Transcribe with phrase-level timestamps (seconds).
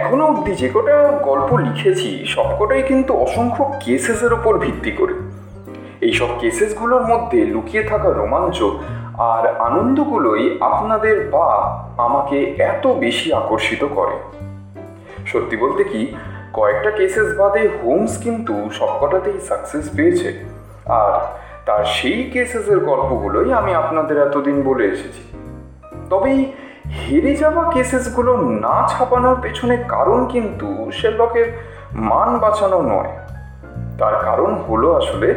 [0.00, 5.14] এখনও অবধি যে কটা গল্প লিখেছি, সবকটাই কিন্তু অসংখ্য কেসেসের ওপর ভিত্তি করে।
[6.00, 8.58] এইসব কেসেসগুলোর মধ্যে লুকিয়ে থাকা রোমাঞ্চ
[9.18, 11.48] আর আনন্দগুলোই আপনাদের বা
[11.98, 14.16] আমাকে এত বেশি আকর্ষিত করে।
[15.26, 16.00] সত্যি বলতে কি,
[16.52, 20.28] কয়েকটা কেসেস বাদে হোমস কিন্তু সবকটাতেই সাকসেস পেয়েছে।
[20.86, 21.12] আর
[21.66, 25.22] তার সেই কেসেসের গল্পগুলোই আমি আপনাদের এতদিন বলে এসেছি।
[26.10, 26.32] তবে
[26.98, 28.32] হেরে যাওয়া কেসেসগুলো
[28.64, 31.46] না ছাপানোর পেছনে কারণ কিন্তু শেরলকের
[32.10, 33.12] মান বাঁচানো নয়।
[33.98, 35.28] তার কারণ হলো আসলে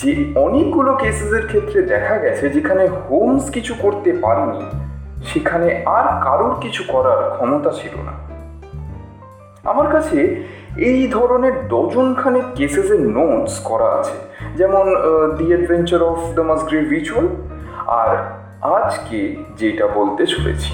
[0.00, 4.62] যে অনেকগুলো কেসেসের ক্ষেত্রে দেখা গেছে যেখানে হোমস কিছু করতে পারেনি,
[5.26, 8.14] সেখানে আর কারোর কিছু করার ক্ষমতা ছিল না।
[9.64, 10.18] আমার কাছে
[10.88, 14.16] এই ধরনের ডজনখানেক কেসেসের নোটস করা আছে,
[14.56, 14.86] যেমন
[15.38, 17.26] the adventure of the Musgrave ritual
[17.86, 18.10] আর
[18.74, 19.18] আজকে
[19.56, 20.72] যেটা বলতে চলেছি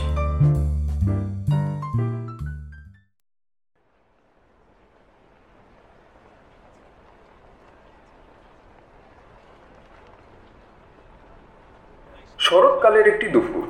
[12.39, 13.65] শরৎকালের একটি দুপুর।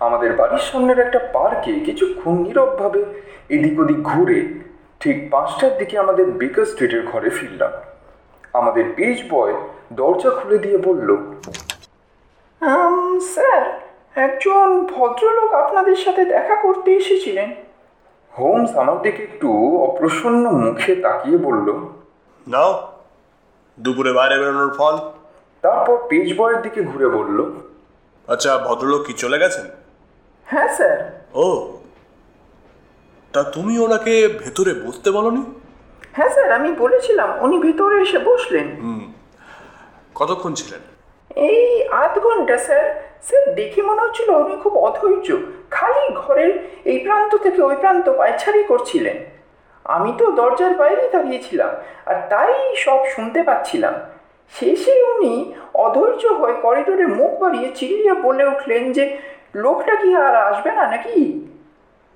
[0.00, 3.00] আমাদের বাড়ির সামনের একটা পার্কে কিছুক্ষণ নীরবভাবে
[3.48, 4.40] এদিক ওদিক ঘুরে
[5.00, 7.72] ঠিক পাঁচটার দিকে আমাদের বেকার স্ট্রিটের ঘরে ফিরলাম।
[8.52, 9.54] আমাদের পেজ বয়
[9.92, 11.08] দরজা খুলে দিয়ে বলল
[13.34, 13.62] স্যার
[14.26, 17.48] একজন ভদ্রলোক আপনাদের সাথে দেখা করতে এসেছিলেন।
[18.32, 19.48] হোমস আমার দিকে একটু
[19.86, 21.68] অপ্রসন্ন মুখে তাকিয়ে বলল
[22.46, 22.70] নাও
[23.78, 24.94] দুপুরে বাইরে বেরোনোর ফল।
[25.64, 27.38] তারপর পেজ বয়ের দিকে ঘুরে বলল
[28.28, 29.66] আচ্ছা ভদ্রলোক কি চলে গেছেন?
[30.46, 30.96] হ্যাঁ স্যার।
[31.44, 31.46] ও
[33.34, 35.42] তা তুমি ওনাকে ভেতরে বসতে বলনি?
[36.16, 39.04] হ্যাঁ স্যার আমি বলেছিলাম উনি ভেতরে এসে বসলেন। হুম
[40.14, 40.82] কতক্ষণ ছিলেন?
[41.48, 41.60] এই
[42.02, 42.84] আধ ঘণ্টা স্যার।
[43.26, 45.28] স্যার, দেখে মনে হচ্ছিল উনি খুব অধৈর্য।
[45.76, 46.52] খালি ঘরের
[46.90, 49.16] এই প্রান্ত থেকে ওই প্রান্ত পায়ছাড়ি করছিলেন।
[49.96, 51.70] আমি তো দরজার বাইরেই দাঁড়িয়েছিলাম
[52.10, 52.52] আর তাই
[52.84, 53.94] সব শুনতে পাচ্ছিলাম।
[54.52, 55.32] শেষে উনি
[55.84, 59.04] অধৈর্য হয়ে করিডোরে মুখ বাড়িয়ে চিল্লিয়ে বলে উঠলেন যে,
[59.64, 61.18] লোকটা কি আর আসবে না নাকি?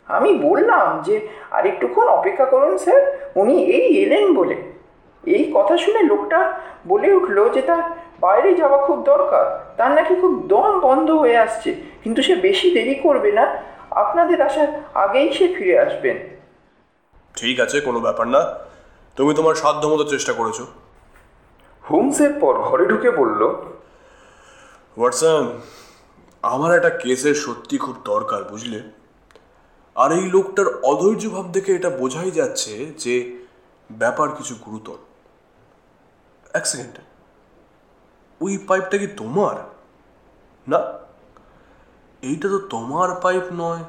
[0.08, 1.14] আমি বললাম যে
[1.50, 3.00] আরেকটুক্ষণ অপেক্ষা করুন স্যার,
[3.40, 4.56] উনি এই এলেন বলে।
[5.24, 6.40] এই কথা শুনে লোকটা
[6.86, 7.82] বলে উঠল যে তার
[8.20, 11.74] বাইরে যাওয়া খুব দরকার। তার নাকি খুব দম বন্ধ হয়ে আসছে।
[12.04, 16.18] কিন্তু সে বেশি দেরি করবে না। আপনাদের আসার আগেই সে ফিরে আসবেন।
[17.36, 18.54] ঠিক আছে কোনো ব্যাপার না।
[19.16, 20.60] তুমি তোমার সাধ্য মতো চেষ্টা করেছ।
[21.90, 23.42] হোমসের পর ঘরে ঢুকে বলল
[24.96, 25.48] ওয়াটসন
[26.42, 28.82] আমার একটা কেসের সত্যি খুব দরকার বুঝলে?
[29.94, 33.46] আর এই লোকটার অধৈর্য ভাব দেখে এটা বোঝাই যাচ্ছে যে
[33.92, 34.96] ব্যাপার কিছু গুরুতর।
[36.54, 36.98] এক সেকেন্ড।
[38.40, 39.56] ওই পাইপটা কি তোমার?
[40.68, 40.78] না,
[42.22, 43.84] এইটা তো তোমার পাইপ নয়।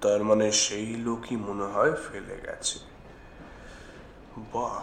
[0.00, 2.78] তার মানে সেই লোকই মনে হয় ফেলে গেছে।
[4.36, 4.80] বাহ,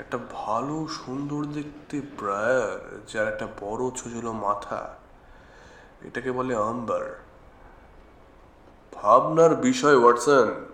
[0.00, 4.94] একটা ভালো সুন্দর দেখতে ব্রায়ার যার একটা বড় ছোজলো মাথা।
[6.02, 7.20] এটাকে বলে আম্বার
[8.92, 10.66] ভাবনার বিষয়, ওয়াটসন।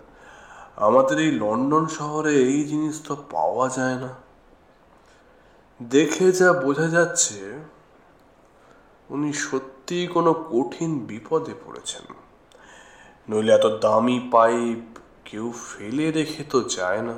[0.75, 4.26] আমাদের এই লন্ডন শহরে এই জিনিস তো পাওয়া যায় না।
[5.79, 7.39] দেখে যা বোঝা যাচ্ছে
[9.09, 12.05] উনি সত্যি কোনো কঠিন বিপদে পড়েছেন।
[13.27, 14.81] নইলে এত দামি পাইপ
[15.25, 17.15] কেউ ফেলে রেখে তো যায় না।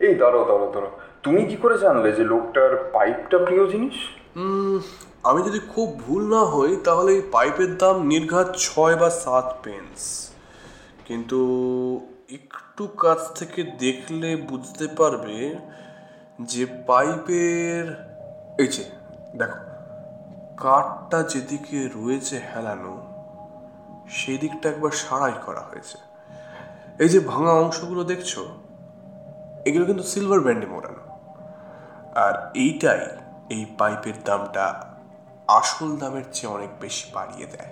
[0.00, 0.90] এই দাঁড়ো দাঁড়ো দাঁড়ো
[1.22, 3.96] তুমি কি করে জানলে যে লোকটার পাইপটা প্রিয় জিনিস?
[5.28, 10.00] আমি যদি খুব ভুল না হই তাহলে এই পাইপের দাম নির্ঘাত ছয় বা সাত পেন্স।
[11.06, 11.40] কিন্তু
[12.38, 15.38] একটু কাছ থেকে দেখলে বুঝতে পারবে
[16.40, 18.04] যে পাইপের,
[18.58, 18.84] এই যে,
[19.36, 19.58] দেখো,
[20.56, 23.02] কাঠটা যেদিকে রয়েছে হেলানো
[24.08, 25.98] সেই দিকটা একবার সারাই করা হয়েছে।
[26.98, 28.38] এই যে ভাঙা অংশগুলো দেখছ,
[29.64, 31.12] এগুলো কিন্তু সিলভার ব্যান্ডে মোড়ানো।
[32.14, 33.00] আর এইটাই
[33.50, 34.84] এই পাইপের দামটা
[35.48, 37.70] আসল দামের চেয়ে অনেক বেশি বাড়িয়ে দেয়।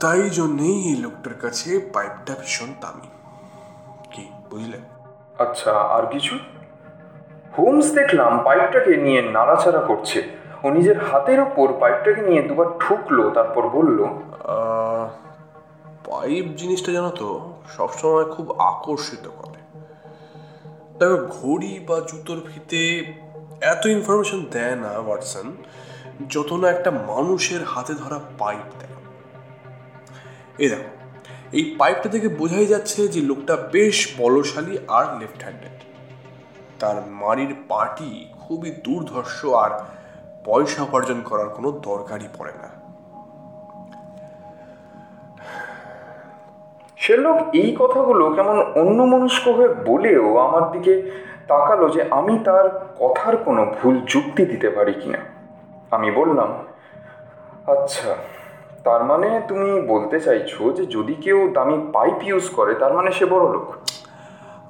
[0.00, 3.08] তাই জন্যেই এই লোকটার কাছে পাইপটা ভীষণ দামি।
[4.10, 4.80] কি, বুঝলে?
[5.44, 6.34] আচ্ছা আর কিছু?
[7.56, 10.18] হোমস দেখলাম পাইপটাকে নিয়ে নাড়াচাড়া করছে।
[10.64, 13.98] ও নিজের হাতের ওপর পাইপটাকে নিয়ে দুবার ঠুকলো, তারপর বলল
[16.08, 17.28] পাইপ জিনিসটা জানো তো,
[17.76, 19.60] সবসময় খুব আকর্ষিত করে।
[20.98, 22.82] দেখো, ঘড়ি বা জুতোর ফিতে
[23.72, 25.46] এত ইনফরমেশন দেয় না ওয়াটসন,
[26.28, 28.96] যত না একটা মানুষের হাতে ধরা পাইপ দেয়।
[30.62, 30.90] এই দেখো
[31.52, 35.76] এই পাইপটা থেকে বোঝাই যাচ্ছে যে লোকটা বেশ বলশালী আর লেফট হ্যান্ডেড
[36.80, 39.70] তার মারির পার্টি খুবই দুর্ধর্ষ আর
[40.44, 42.68] পয়সা উপার্জন করার কোনো দরকারই পড়ে না।
[46.96, 50.94] সে লোক এই কথাগুলো কেমন অন্যমনস্ক হয়ে বলেও আমার দিকে
[51.48, 52.66] তাকালো যে আমি তার
[52.98, 55.18] কথার কোনো ভুল যুক্তি দিতে পারি কিনা।
[55.90, 56.50] আমি বললাম
[57.66, 58.14] আচ্ছা।
[58.84, 63.24] তার মানে তুমি বলতে চাইছো যে যদি কেউ দামি পাইপ ইউজ করে তার মানে সে
[63.26, 63.66] বড় লোক।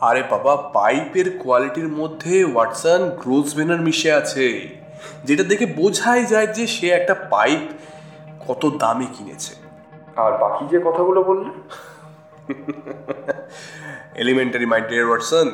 [0.00, 4.46] আরে বাবা পাইপের কোয়ালিটির মধ্যে ওয়াটসন গ্রোসভেনার মিশে আছে
[5.24, 7.62] যেটা দেখে বোঝাই যায় যে সে একটা পাইপ
[8.48, 9.52] কত দামে কিনেছে।
[10.16, 11.50] আর বাকি যে কথাগুলো বললে?
[14.14, 15.46] এলিমেন্টারি মাই ডিয়ার ওয়াটসন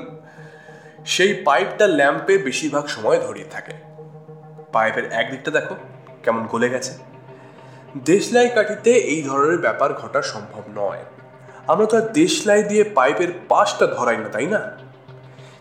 [1.04, 3.74] সেই পাইপটা ল্যাম্পে বেশিরভাগ সময় ধরিয়ে থাকে।
[4.72, 5.74] পাইপের একদিকটা দেখো
[6.22, 7.15] কেমন গলে গেছে।
[8.04, 11.02] দেশলাই কাঠিতে এই ধরনের ব্যাপার ঘটা সম্ভব নয়।
[11.66, 14.60] আমরা তো আর দেশলাই দিয়ে পাইপের পাশটা ধরাই না, তাই না?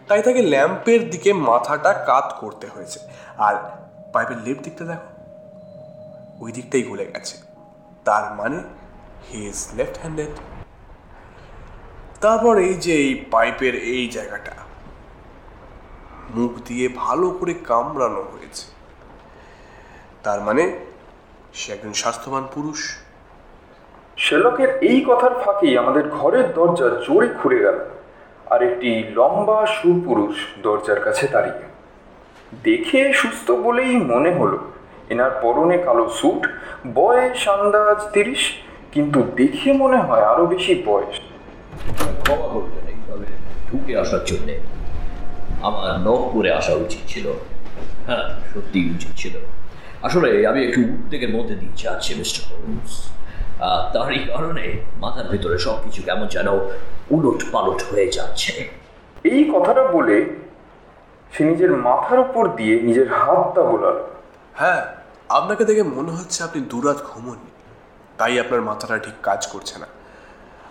[0.08, 3.00] তাই তাকে ল্যাম্পের দিকে মাথাটা কাত করতে হয়েছে।
[3.38, 3.56] আর
[4.14, 5.10] পাইপের লেফট দিকটা দেখো,
[6.40, 7.36] ওই দিকটাই গলে গেছে।
[8.06, 8.58] তার মানে
[9.28, 10.34] হি ইজ লেফট হ্যান্ডেড
[12.22, 14.54] তারপর এই যে এই পাইপের এই জায়গাটা,
[16.36, 18.66] মুখ দিয়ে ভালো করে কামড়ানো হয়েছে।
[20.24, 20.64] তার মানে
[21.60, 22.80] সে একজন স্বাস্থ্যবান পুরুষ।
[24.18, 27.78] শেলকের এই কথার ফাঁকেই আমাদের ঘরের দরজা জোরে খুলে গেল
[28.54, 31.64] আর একটি লম্বা সুপুরুষ দরজার কাছে দাঁড়িয়ে।
[32.64, 34.58] দেখে সুস্থ বলেই মনে হলো
[35.10, 36.42] এনার পরনে কালো স্যুট
[36.94, 38.44] বয়স আন্দাজ তিরিশ
[38.94, 41.16] কিন্তু দেখে মনে হয় আরও বেশি বয়স।
[42.24, 43.28] ক্ষমা করবেন এইভাবে
[43.68, 44.56] ঢুকে আসার জন্যে।
[45.68, 47.26] আমার নখ করে আসা উচিত ছিল।
[48.08, 49.36] হ্যাঁ সত্যি উচিত ছিল।
[50.06, 52.94] আসলে আমি একটু উদ্বেগের মধ্যে দিয়ে যাচ্ছি মিস্টার হোমস।
[53.60, 54.66] আহ, তারই কারণে
[54.98, 56.48] মাথার ভেতরে সব কিছু কেমন যেন
[57.10, 58.70] উলট পালট হয়ে যাচ্ছে।
[59.24, 60.26] এই কথাটা বলে
[61.32, 64.08] সে নিজের মাথার উপর দিয়ে নিজের হাতটা বোলালো।
[64.54, 64.86] হ্যাঁ
[65.30, 67.52] আপনাকে দেখে মনে হচ্ছে আপনি দুরাত ঘুমোননি।
[68.18, 69.86] তাই আপনার মাথাটা ঠিক কাজ করছে না।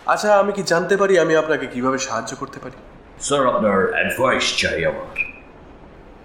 [0.05, 2.77] আচ্ছা আমি কি জানতে পারি আমি আপনাকে কীভাবে সাহায্য করতে পারি?
[3.21, 5.33] স্যার আপনার অ্যাডভাইস চাই আমার।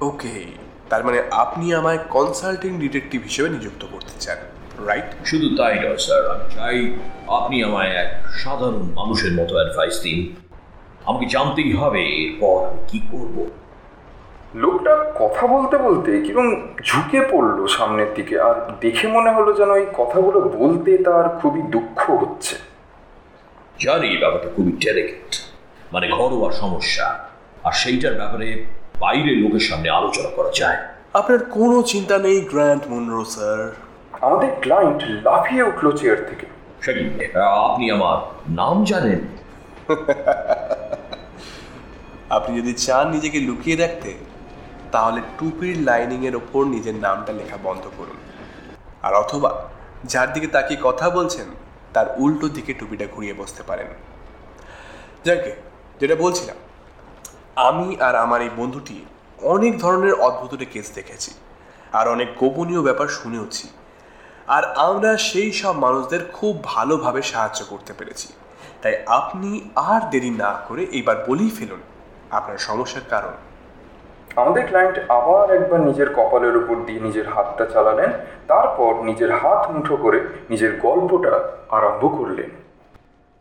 [0.01, 0.45] ওকে
[0.91, 4.39] তার মানে আপনি আমায় কনসাল্টিং ডিটেকটিভ হিসেবে নিযুক্ত করতে চান
[4.87, 6.99] রাইট শুধু তাই নয় স্যার আমি চাই
[7.29, 10.35] আপনি আমায় এক সাধারণ মানুষের মতো অ্যাডভাইস দিন।
[11.05, 13.37] আমাকে জানতেই হবে এরপর আমি কি করব।
[14.55, 16.49] লোকটা কথা বলতে বলতে কীরকম
[16.85, 22.11] ঝুঁকে পড়ল সামনের দিকে আর দেখে মনে হলো যেন এই কথাগুলো বলতে তার খুবই দুঃখ
[22.11, 22.57] হচ্ছে।
[23.81, 25.31] জানি ব্যাপারটা খুবই ডেলিকেট
[25.93, 27.07] মানে ঘরোয়া সমস্যা
[27.65, 28.49] আর সেইটার ব্যাপারে
[29.00, 30.79] বাইরে লোকের সামনে আলোচনা করা যায়।
[31.12, 33.73] আপনার কোনো চিন্তা নেই গ্র্যান্ড মুনরো স্যার।
[34.20, 36.47] আমাদের ক্লায়েন্ট লাফিয়ে উঠল চেয়ার থেকে।
[36.82, 37.02] সেটি
[37.35, 38.17] আপনি আমার
[38.49, 39.20] নাম জানেন?
[42.31, 44.14] আপনি যদি চান নিজেকে লুকিয়ে রাখতে
[44.93, 48.19] তাহলে টুপির লাইনিংয়ের ওপর নিজের নামটা লেখা বন্ধ করুন।
[49.02, 49.50] আর অথবা
[50.05, 51.47] যার দিকে তাকিয়ে কথা বলছেন
[51.93, 53.87] তার উল্টো দিকে টুপিটা ঘুরিয়ে বসতে পারেন।
[55.25, 55.50] যাকে
[56.00, 56.56] যেটা বলছিলাম
[57.56, 59.05] আমি আর আমার এই বন্ধুটি
[59.43, 61.31] অনেক ধরনের অদ্ভুত কেস দেখেছি
[61.93, 63.69] আর অনেক গোপনীয় ব্যাপার শুনেওছি।
[64.47, 68.32] আর আমরা সেই সব মানুষদের খুব ভালোভাবে সাহায্য করতে পেরেছি।
[68.82, 71.81] তাই আপনি আর দেরি না করে এইবার বলেই ফেলুন
[72.31, 73.32] আপনার সমস্যার কারণ।
[74.37, 78.12] আমাদের ক্লায়েন্ট আবার একবার নিজের কপালের উপর দিয়ে নিজের হাতটা চালালেন
[78.49, 81.40] তারপর নিজের হাত মুঠো করে নিজের গল্পটা
[81.71, 82.50] আরম্ভ করলেন।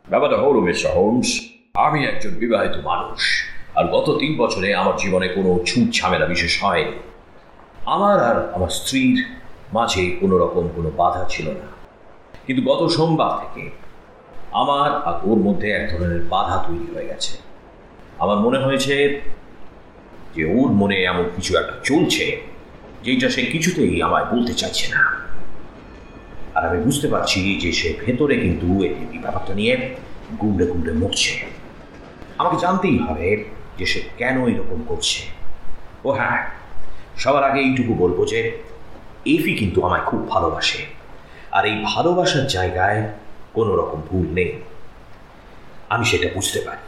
[0.09, 1.39] ব্যাপারটা হলো মিস্টার হোমস
[1.73, 6.91] আমি একজন বিবাহিত মানুষ। আর গত তিন বছরে আমার জীবনে কোনো ছুট ঝামেলা বিশেষ হয়নি।
[7.85, 9.25] আমার আর আমার স্ত্রীর
[9.73, 11.67] মাঝে কোনো রকম কোনো বাধা ছিল না।
[12.47, 13.69] কিন্তু গত সোমবার থেকে
[14.51, 17.38] আমার আর ওর মধ্যে এক ধরনের বাধা তৈরি হয়ে গেছে।
[18.19, 19.21] আমার মনে হয়েছে
[20.35, 22.41] যে ওর মনে এমন কিছু একটা চলছে,
[23.03, 25.03] যেটা সে কিছুতেই আমায় বলতে চাইছে না।
[26.55, 29.95] আর আমি বুঝতে পারছি যে সে ভেতরে কিন্তু এই ব্যাপারটা নিয়ে
[30.41, 31.39] গুমড়ে গুমড়ে মরছে।
[32.38, 35.19] আমাকে জানতেই হবে যে সে কেন এরকম করছে?
[36.05, 36.39] ও হ্যাঁ
[37.17, 38.39] সবার আগে এইটুকু বলব যে
[39.25, 40.81] এফি কিন্তু আমায় খুব ভালোবাসে।
[41.51, 43.00] আর এই ভালোবাসার জায়গায়
[43.53, 44.51] কোনো রকম ভুল নেই।
[45.89, 46.83] আমি সেটা বুঝতে পারি।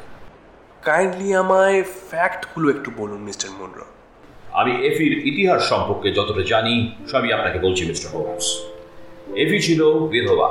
[0.82, 3.86] কাইন্ডলি আমায় ফ্যাক্টগুলো একটু বলুন মিস্টার মুনরো।
[4.52, 6.76] আমি এফির ইতিহাস সম্পর্কে যতটা জানি
[7.12, 8.48] সবই আপনাকে বলছি মিস্টার হোমস।
[9.36, 10.50] এফি ছিল বিধবা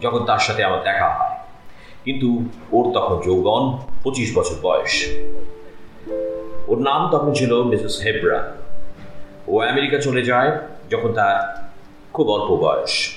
[0.00, 1.36] যখন তার সাথে আমার দেখা হয়।
[2.04, 2.28] কিন্তু
[2.72, 3.62] ওর তখন যৌবন
[4.02, 4.94] পঁচিশ বছর বয়স।
[6.70, 8.52] ওর নাম তখন ছিল মিসেস হেব্রা।
[9.48, 10.58] ও আমেরিকা চলে যায়
[10.90, 11.68] যখন তার
[12.12, 13.10] খুব অল্প বয়স।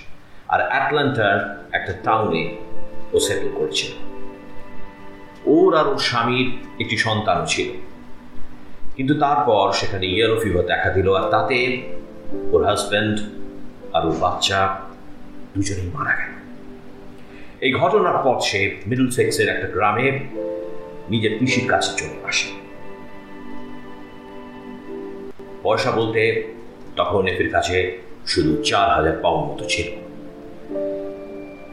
[0.47, 2.55] আর অ্যাটলান্টার একটা টাউনে
[3.13, 3.91] ও সেটেল করছিল।
[5.45, 7.69] ওর আর ওর স্বামীর একটি সন্তানও ছিল।
[8.95, 11.89] কিন্তু তারপর সেখানে ইয়েলো ফিভার দেখা দিল আর তাতে
[12.51, 13.19] ওর হাজব্যান্ড
[13.93, 14.79] আর ওর বাচ্চা
[15.55, 16.33] দুজনেই মারা গেল।
[17.61, 20.19] এই ঘটনার পর সে মিডল সেক্সের একটা গ্রামে
[21.09, 22.62] নিজের পিসির কাছে চলে আসে।
[25.63, 26.53] পয়সা বলতে
[26.95, 29.87] তখন এফির কাছে শুধু চার হাজার পাউন্ড মতো ছিল।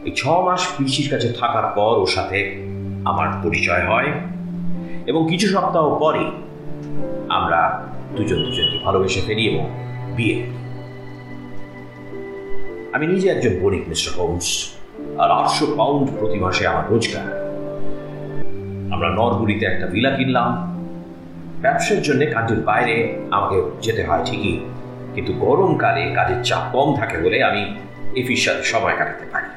[0.05, 2.65] এই ছ মাস পিসির কাছে থাকার পর ওর সাথে
[3.05, 4.11] আমার পরিচয় হয়
[5.07, 6.25] এবং কিছু সপ্তাহ পরে
[7.29, 9.69] আমরা দুজন দুজনকে ভালোবেসে ফেলি এবং
[10.15, 10.43] বিয়ে
[12.93, 14.73] আমি নিজে একজন বণিক মিস্টার হোমস
[15.17, 17.27] আর আটশো পাউন্ড প্রতি মাসে আমার রোজগার।
[18.93, 20.80] আমরা নরগুড়িতে একটা ভিলা কিনলাম।
[21.63, 22.95] ব্যবসার জন্য কাজের বাইরে
[23.35, 24.55] আমাকে যেতে হয় ঠিকই,
[25.15, 27.61] কিন্তু গরমকালে কাজের চাপ কম থাকে বলে আমি
[28.19, 29.49] এফির সাথে সময় কাটাতে পারি।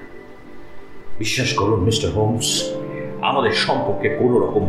[1.22, 2.48] বিশ্বাস করুন, মিস্টার হোমস,
[3.28, 4.64] আমাদের সম্পর্কে কোনো রকম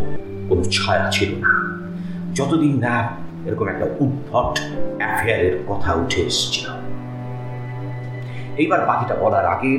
[0.49, 1.51] কোনো ছায়া ছিল না।
[2.37, 2.95] যতদিন না
[3.47, 4.53] এরকম একটা উদ্ভট
[5.01, 6.67] অ্যাফেয়ারের কথা উঠে এসেছিল।
[8.61, 9.73] এইবার বাকিটা বলার আগে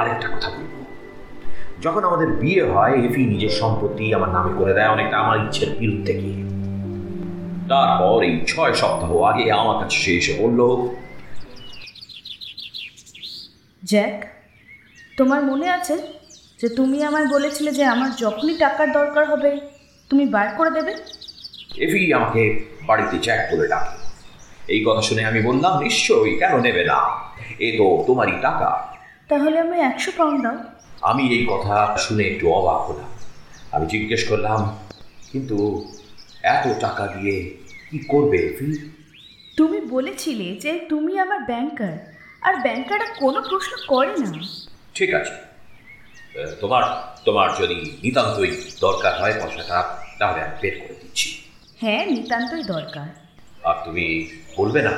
[0.00, 0.72] আরেকটা কথা বলব
[1.84, 6.14] যখন আমাদের বিয়ে হয়, এফি নিজের সম্পত্তি আমার নামে করে দেয়, অনেকটা আমার ইচ্ছের বিরুদ্ধে
[6.20, 6.41] গিয়ে।
[7.72, 10.60] তারপর এই ছয় সপ্তাহ আগে আমার কাছে সে এসে বলল
[13.84, 14.24] জ্যাক
[15.16, 15.98] তোমার মনে আছে
[16.60, 19.60] যে তুমি আমায় বলেছিলে যে আমার যখনই টাকার দরকার হবে
[20.10, 20.92] তুমি বার করে দেবে?
[21.76, 23.96] এফি আমাকে বাড়িতে জ্যাক বলে ডাকে।
[24.68, 26.98] এই কথা শুনে আমি বললাম নিশ্চয়ই কেন নেবে না?
[27.58, 28.68] এ তো তোমারই টাকা।
[29.28, 30.56] তাহলে আমি একশো পাউন্ড দাও।
[31.02, 33.10] আমি এই কথা শুনে একটু অবাক হলাম।
[33.72, 34.76] আমি জিজ্ঞেস করলাম
[35.32, 35.88] কিন্তু
[36.42, 37.61] এত টাকা দিয়ে
[37.92, 38.88] কি করবে এফি
[39.56, 41.96] তুমি বলেছিলে যে তুমি আমার ব্যাংকার
[42.40, 44.32] আর ব্যাংকাররা কোনো প্রশ্ন করে না।
[44.94, 45.34] ঠিক আছে।
[46.60, 46.82] তোমার
[47.24, 51.42] তোমার যদি নিতান্তই দরকার হয় পয়সাটা তাহলে আমি বের করে দিচ্ছি।
[51.80, 53.08] হ্যাঁ নিতান্তই দরকার।
[53.64, 54.92] আর তুমি বলবে না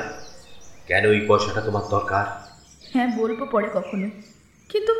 [0.87, 2.25] কেন এই পয়সাটা তোমার দরকার?
[2.93, 4.09] হ্যাঁ বলব পরে কখনো।
[4.69, 4.93] কিন্তু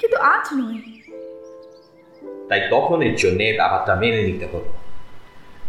[0.00, 0.80] কিন্তু আজ নয়।
[2.48, 4.87] তাই তখনের জন্যে ব্যাপারটা মেনে নিতে হলো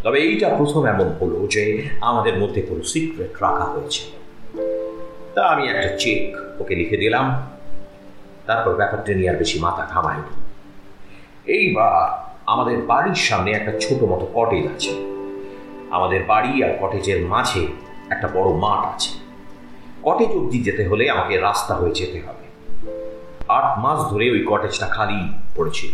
[0.02, 4.02] তবে এইটা প্রথম এমন হলো যে আমাদের মধ্যে কোনো সিক্রেট রাখা হয়েছে।
[5.34, 7.42] তা আমি একটা চেক ওকে লিখে দিলাম।
[8.46, 10.46] তারপর ব্যাপারটা নিয়ে আর বেশি মাথা ঘামায়নি
[11.52, 14.90] এইবার আমাদের বাড়ির সামনে একটা ছোট মতো কটেজ আছে।
[15.90, 17.66] আমাদের বাড়ি আর কটেজের মাঝে
[18.10, 19.10] একটা বড় মাঠ আছে।
[20.02, 22.46] কটেজ অবধি যেতে হলে আমাকে রাস্তা হয়ে যেতে হবে।
[23.48, 25.90] আট মাস ধরে ওই কটেজটা খালি পড়েছিল।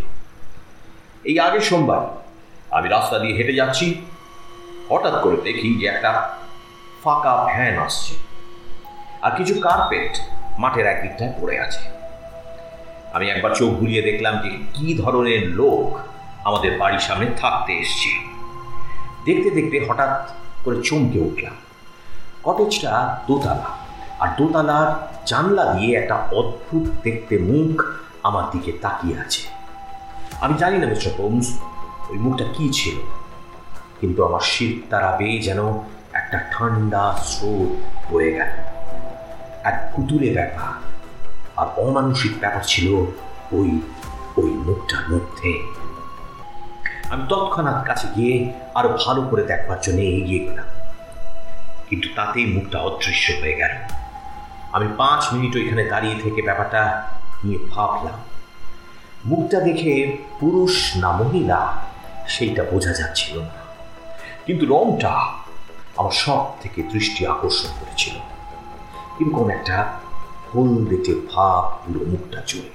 [1.25, 2.26] এই আগের সোমবার
[2.77, 3.87] আমি রাস্তা দিয়ে হেঁটে যাচ্ছি।
[4.91, 6.11] হঠাৎ করে দেখি যে একটা
[7.03, 8.15] ফাঁকা ভ্যান আসছে।
[9.23, 10.13] আর কিছু কার্পেট
[10.59, 11.83] মাঠের একদিকটায় পড়ে আছে।
[13.13, 15.99] আমি একবার চোখ ঘুরিয়ে দেখলাম যে কি ধরনের লোক
[16.45, 18.11] আমাদের বাড়ির সামনে থাকতে এসছে।
[19.25, 20.13] দেখতে দেখতে হঠাৎ
[20.65, 21.57] করে চমকে উঠলাম।
[22.45, 22.93] কটেজটা
[23.29, 23.69] দোতলা,
[24.21, 24.89] আর দোতলার
[25.27, 27.77] জানলা দিয়ে একটা অদ্ভুত দেখতে মুখ
[28.23, 29.43] আমার দিকে তাকিয়ে আছে।
[30.41, 31.49] আমি জানি না, মিস্টার হোমস
[32.11, 32.95] ওই মুখটা কি ছিল?
[34.01, 35.73] কিন্তু আমার শীত তারা পেয়ে যেন
[36.13, 38.49] একটা ঠান্ডা স্রোত বয়ে গেল।
[39.65, 40.73] এক কুতুরে ব্যাপার।
[41.57, 42.93] আর অমানসিক ব্যাপার ছিল
[43.53, 43.81] ওই
[44.37, 45.63] ওই মুখটার মধ্যে।
[47.11, 50.65] আমি তৎক্ষণাৎ কাছে গিয়ে আরও ভালো করে দেখবার জন্য এগিয়ে গেলাম।
[51.91, 53.71] কিন্তু তাতেই মুখটা অদৃশ্য হয়ে গেল।
[54.73, 57.03] আমি পাঁচ মিনিট ওইখানে দাঁড়িয়ে থেকে ব্যাপারটা
[57.45, 58.19] নিয়ে ভাবলাম।
[59.25, 61.77] মুখটা দেখে পুরুষ না মহিলা
[62.29, 63.55] সেইটা বোঝা যাচ্ছিল না।
[64.47, 65.13] কিন্তু রংটা
[65.97, 68.15] আমার সব থেকে দৃষ্টি আকর্ষণ করেছিল।
[69.19, 69.99] কীরকম একটা
[70.55, 72.71] হলদেটে ভাব পুরো মুখটা জুড়ে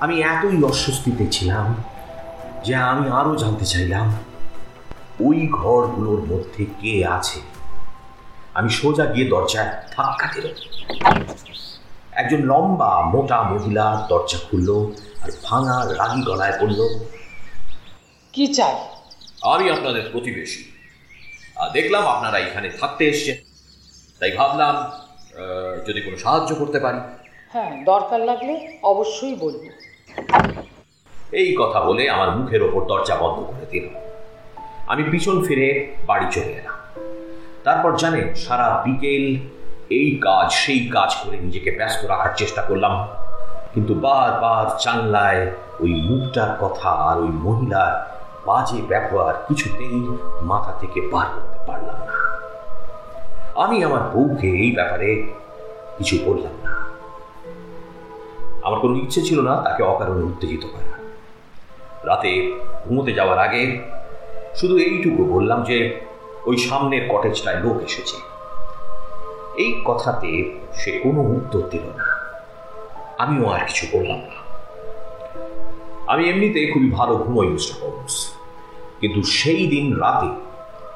[0.00, 1.74] আমি এতই অস্বস্তিতে ছিলাম
[2.64, 4.14] যে আমি আরও জানতে চাইলাম,
[5.20, 7.40] ওই ঘরগুলোর মধ্যে কে আছে?
[8.54, 10.54] আমি সোজা গিয়ে দরজায় ধাক্কা দিলাম
[12.12, 14.90] একজন লম্বা মোটা মহিলা দরজা খুলল
[15.22, 16.80] আর ভাঙা রাগি গলায় বলল
[18.34, 18.74] কি চাই?
[19.52, 20.62] আমি আপনাদের প্রতিবেশী।
[21.60, 23.36] আর দেখলাম আপনারা এখানে থাকতে এসছেন।
[24.20, 24.74] তাই ভাবলাম
[25.86, 27.00] যদি কোনো সাহায্য করতে পারি।
[27.52, 29.62] হ্যাঁ দরকার লাগলে অবশ্যই বলব।
[31.40, 33.86] এই কথা বলে আমার মুখের ওপর দরজা বন্ধ করে দিল
[34.92, 35.68] আমি পিছন ফিরে
[36.06, 36.76] বাড়ি চলে এলাম।
[37.64, 39.24] তারপর জানেন সারা বিকেল
[39.98, 42.94] এই কাজ সেই কাজ করে নিজেকে ব্যস্ত রাখার চেষ্টা করলাম।
[43.74, 45.42] কিন্তু বারবার জানলায়
[45.80, 47.92] ওই মুখটার কথা আর ওই মহিলার
[48.46, 52.38] বাজে ব্যবহার কিছুতেই মাথা থেকে বার করতে পারলাম না।
[53.62, 55.32] আমি আমার বউকে এই ব্যাপারে
[55.98, 56.74] কিছু বললাম না।
[58.62, 60.94] আমার কোনো ইচ্ছে ছিল না তাকে অকারণে উত্তেজিত করা
[62.04, 63.80] রাতে ঘুমোতে যাওয়ার আগে
[64.54, 66.00] শুধু এইটুকু বললাম যে,
[66.46, 68.16] ওই সামনের কটেজটায় লোক এসেছে।
[69.56, 72.04] এই কথাতে সে কোনো উত্তর দিল না।
[73.18, 74.43] আমিও আর কিছু বললাম না।
[76.14, 78.32] আমি এমনিতেই খুবই ভালো ঘুমোই, মিস্টার হোমস
[79.00, 80.28] কিন্তু সেই দিন রাতে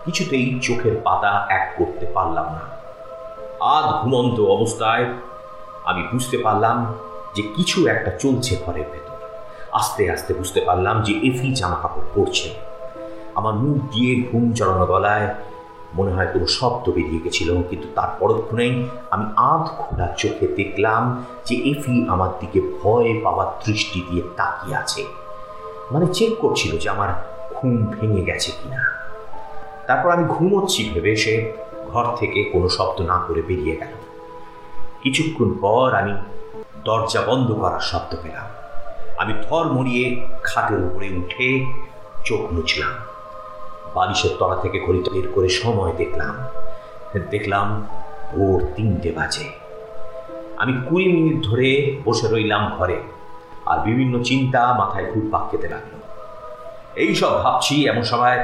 [0.04, 2.64] কিছুতেই চোখের পাতা এক করতে পারলাম না।
[3.60, 5.04] আধ ঘুমন্ত অবস্থায়
[5.84, 6.94] আমি বুঝতে পারলাম
[7.34, 9.16] যে কিছু একটা চলছে ঘরের ভেতর।
[9.72, 12.48] আস্তে আস্তে বুঝতে পারলাম যে এফি জামা কাপড় পরছে।
[13.34, 15.26] আমার মুখ দিয়ে ঘুম চড়ানো গলায়
[15.94, 21.02] মনে হয় কোনো শব্দ বেরিয়ে গেছিল, কিন্তু তার পরক্ষণেই আমি আধ খোলা চোখে দেখলাম
[21.46, 25.04] যে এফি আমার দিকে ভয় পাওয়ার দৃষ্টি দিয়ে তাকিয়ে আছে।
[25.92, 27.10] মানে চেক করছিল যে আমার
[27.56, 28.80] ঘুম ভেঙে গেছে কিনা।
[29.86, 31.52] তারপর আমি ঘুমোচ্ছি ভেবে সে
[31.92, 33.94] ঘর থেকে কোনো শব্দ না করে বেরিয়ে গেল।
[35.02, 36.12] কিছুক্ষণ পর আমি
[36.84, 38.48] দরজা বন্ধ করার শব্দ পেলাম।
[39.18, 41.66] আমি থর মরিয়ে খাটের উপরে উঠে
[42.24, 42.94] চোখ মুছলাম।
[43.98, 46.34] বালিশের তলা থেকে ঘড়িতে বের করে সময় দেখলাম।
[47.34, 47.66] দেখলাম
[48.32, 49.46] ভোর তিনটে বাজে।
[50.62, 51.70] আমি কুড়ি মিনিট ধরে
[52.04, 52.98] বসে রইলাম ঘরে
[53.70, 55.92] আর বিভিন্ন চিন্তা মাথায় ঘুরপাক খেতে লাগল।
[57.02, 58.38] এইসব ভাবছি এমন সময়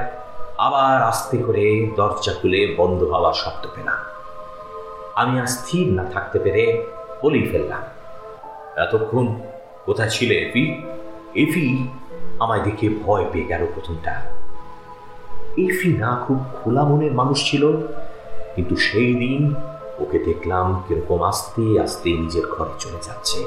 [0.66, 1.64] আবার আস্তে করে
[1.96, 4.00] দরজা খুলে বন্ধ হওয়ার শব্দ পেলাম।
[5.20, 6.64] আমি আর স্থির না থাকতে পেরে
[7.23, 7.84] বলেই ফেললাম,
[8.84, 9.26] এতক্ষণ
[9.87, 10.64] কোথায় ছিলে, এফি?
[11.42, 11.66] এফি
[12.42, 14.14] আমায় দেখে ভয় পেয়ে গেল প্রথমটা।
[15.56, 17.76] এফি না খুব খোলা মনের মানুষ ছিল
[18.54, 19.54] কিন্তু সেই দিন
[19.99, 23.46] ওকে দেখলাম কীরকম আস্তে আস্তে নিজের ঘরে চলে যাচ্ছে।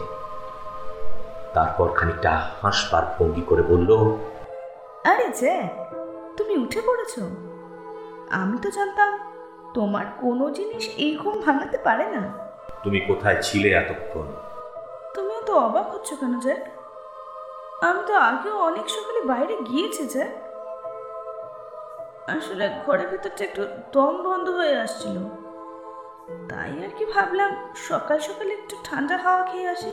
[1.53, 4.15] তারপর খানিকটা হাসবার ভঙ্গি করে বলল
[5.03, 5.95] আরে জ্যাক
[6.37, 7.29] তুমি উঠে পড়েছো?
[8.29, 9.19] আমি তো জানতাম
[9.73, 12.33] তোমার কোনো জিনিস এই ঘুম ভাঙাতে পারে না।
[12.83, 14.25] তুমি কোথায় ছিলে এতক্ষণ?
[15.13, 16.59] তুমিও তো অবাক হচ্ছ কেন জ্যাক
[17.83, 20.46] আমি তো আগেও অনেক সকালে বাইরে গিয়েছি জ্যাক
[22.27, 23.61] আসলে ঘরের ভেতরটা একটু
[23.93, 25.17] দম বন্ধ হয়ে আসছিল।
[26.49, 29.91] তাই আর কি ভাবলাম, সকাল সকালে একটু ঠান্ডা হাওয়া খেয়ে আসি।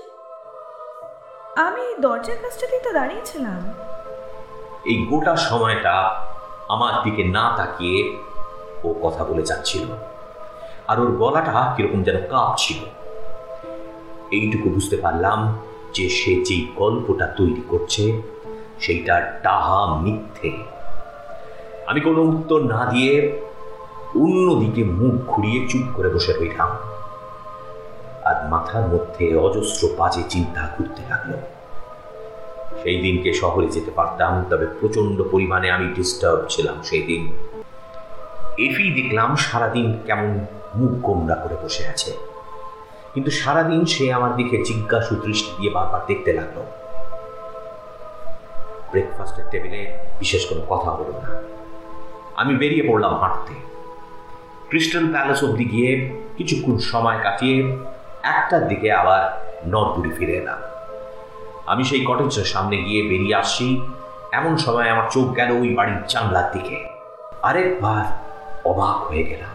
[1.57, 3.61] আমি দরজার কাছটাতেই তো দাঁড়িয়েছিলাম।
[4.85, 5.95] এই গোটা সময়টা
[6.69, 8.19] আমার দিকে না তাকিয়ে
[8.85, 9.85] ও কথা বলে যাচ্ছিল।
[10.89, 12.81] আর ওর গলাটা কীরকম যেন কাঁপছিল।
[14.31, 15.59] এইটুকু বুঝতে পারলাম
[15.93, 18.23] যে সে যেই গল্পটা তৈরি করছে
[18.81, 20.74] সেইটা টাহা মিথ্যে।
[21.87, 23.43] আমি কোনো উত্তর না দিয়ে
[24.15, 26.69] অন্যদিকে মুখ ঘুরিয়ে চুপ করে বসে রইলাম।
[28.25, 31.33] আর মাথার মধ্যে অজস্র বাজে চিন্তা ঘুরতে লাগল।
[32.83, 37.33] সেই দিনকে শহরে যেতে পারতাম, তবে প্রচণ্ড পরিমাণে আমি ডিস্টার্ব ছিলাম সেই দিন।
[38.59, 42.13] এফি দেখলাম সারাদিন কেমন মুখ গোমরা করে বসে আছে।
[43.15, 46.63] কিন্তু সারাদিন সে আমার দিকে জিজ্ঞাসু দৃষ্টি দিয়ে বারবার দেখতে লাগল।
[48.91, 51.54] ব্রেকফাস্টের টেবিলে বিশেষ কোনো কথা হলো না।
[52.37, 53.55] আমি বেরিয়ে পড়লাম হাঁটতে।
[54.69, 55.91] ক্রিস্টাল প্যালেস অব্দি গিয়ে
[56.37, 57.57] কিছুক্ষণ সময় কাটিয়ে
[58.23, 59.23] একটার দিকে আবার
[59.67, 60.59] নর্থপুরি ফিরে এলাম।
[61.67, 63.81] আমি সেই কটেজের সামনে গিয়ে বেরিয়ে আসছি,
[64.33, 66.89] এমন সময় আমার চোখ গেল ওই বাড়ির জানলার দিকে।
[67.43, 68.05] আরেকবার
[68.65, 69.55] অবাক হয়ে গেলাম।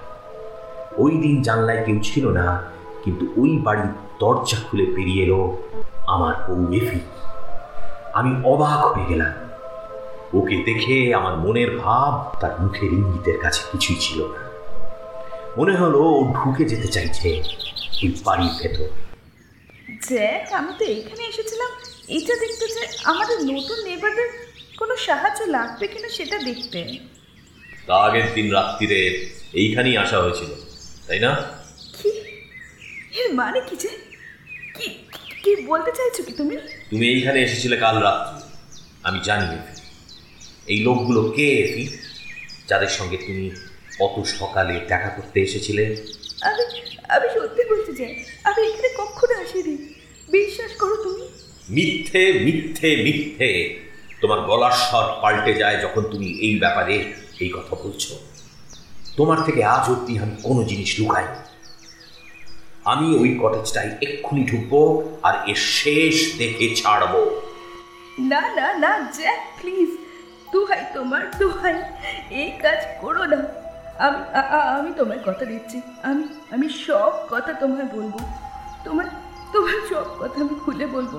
[0.98, 2.64] ওই দিন জানলায় কেউ ছিল না,
[3.04, 5.58] কিন্তু ওই বাড়ির দরজা খুলে বেরিয়ে এলো
[6.08, 7.00] আমার বউ এফি।
[8.14, 9.34] আমি অবাক হয়ে গেলাম।
[10.34, 14.42] ওকে দেখে আমার মনের ভাব তার মুখের ইঙ্গিতের কাছে কিছুই ছিল না।
[15.58, 17.42] মনে হলো ও ঢুকে যেতে চাইছে
[18.04, 18.90] ওই বাড়ির ভেতর।
[20.08, 21.72] জ্যাক আমি তো এইখানে এসেছিলাম।
[22.08, 24.30] এটা দেখতে যে আমাদের নতুন নেবারদের
[24.78, 27.00] কোনো সাহায্য লাগবে কিনা সেটা দেখতে।
[27.88, 30.52] তা আগের দিন রাত্রিরে এইখানেই আসা হয়েছিল
[31.08, 31.32] তাই না?
[32.02, 32.10] কি?
[33.20, 33.90] এর মানে কি যে?
[34.76, 34.88] কি
[35.44, 36.58] কি বলতে চাইছো কি তুমি?
[36.90, 38.44] তুমি এইখানে এসেছিলে কাল রাত্রি।
[39.04, 39.79] আমি জানি।
[40.70, 41.84] এই লোকগুলো কে এফি
[42.68, 43.46] যাদের সঙ্গে তুমি
[44.00, 45.84] অত সকালে দেখা করতে এসেছিলে
[46.42, 46.64] আমি
[47.10, 49.76] আমি সত্যি বলতে চাই আমি এখানে কখনো আসিনি।
[50.32, 51.26] বিশ্বাস করো তুমি।
[51.70, 53.50] মিথ্যে মিথ্যে মিথ্যে।
[54.22, 56.96] তোমার গলার স্বর পাল্টে যায় যখন তুমি এই ব্যাপারে
[57.40, 58.12] এই কথা বলছো।
[59.18, 61.26] তোমার থেকে আজ অব্দি আমি কোনো জিনিস লুকাই
[62.86, 64.82] আমি ওই কটেজটাই এক্ষুনি ঢুকবো
[65.24, 67.42] আর এর শেষ দেখে ছাড়বো।
[68.20, 69.99] না না না জ্যাক প্লিজ।
[70.54, 71.76] দোহাই তোমার দোহাই
[72.42, 73.40] এই কাজ করো না।
[74.06, 74.20] আমি
[74.78, 75.78] আমি তোমার কথা দিচ্ছি।
[76.10, 76.24] আমি
[76.56, 78.16] আমি সব কথা তোমায় বলব।
[78.86, 79.08] তোমার
[79.54, 81.14] তোমার সব কথা আমি খুলে বলব।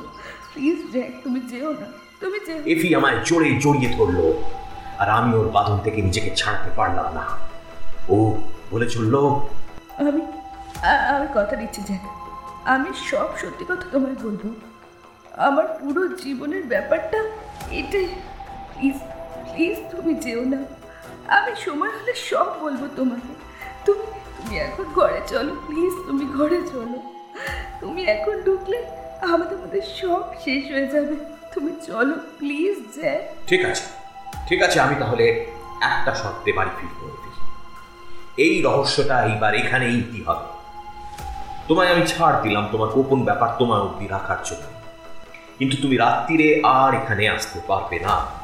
[0.52, 1.88] প্লিজ জ্যাক তুমি যেও না।
[2.20, 4.26] তুমি যেও এফি আমায় জোরে জড়িয়ে ধরলো।
[5.00, 7.24] আর আমি ওর বাঁধন থেকে নিজেকে ছাড়তে পারলাম না।
[8.14, 8.16] ও
[8.70, 9.14] বলে চলল
[10.08, 10.22] আমি
[11.14, 12.04] আমি কথা দিচ্ছি জ্যাক।
[12.74, 14.42] আমি সব সত্যি কথা তোমায় বলব।
[15.46, 17.18] আমার পুরো জীবনের ব্যাপারটা
[17.80, 18.08] এটাই।
[18.74, 18.98] প্লিজ
[19.54, 20.64] প্লিজ তুমি যেও না।
[21.36, 23.32] আমি সময় হলে সব বলব তোমাকে।
[23.84, 26.98] তুমি তুমি এখন ঘরে চলো, প্লিজ তুমি ঘরে চলো।
[27.80, 28.86] তুমি এখন ঢুকলে
[29.32, 31.16] আমাদের মধ্যে সব শেষ হয়ে যাবে।
[31.54, 33.82] তুমি চলো, প্লিজ, জ্যাক। ঠিক আছে
[34.48, 35.46] ঠিক আছে, আমি তাহলে
[35.80, 37.30] একটা শর্তে বাড়ি ফিরবো দিই।
[38.44, 40.46] এই রহস্যটা এইবার এখানেই ইতি হবে।
[41.68, 44.62] তোমায় আমি ছাড় দিলাম, তোমার গোপন ব্যাপার তোমার অব্দি রাখার জন্য।
[45.58, 48.39] কিন্তু তুমি রাত্রিরে আর এখানে আসতে পারবে না।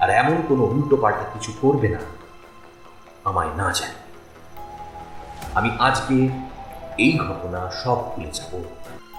[0.00, 1.98] আর এমন কোনো উল্টো পাল্টা কিছু করবে না।
[3.24, 3.98] আমায় না জানি।
[5.54, 6.28] আমি আজকে
[6.98, 8.52] এই ঘটনা সব ভুলে যাব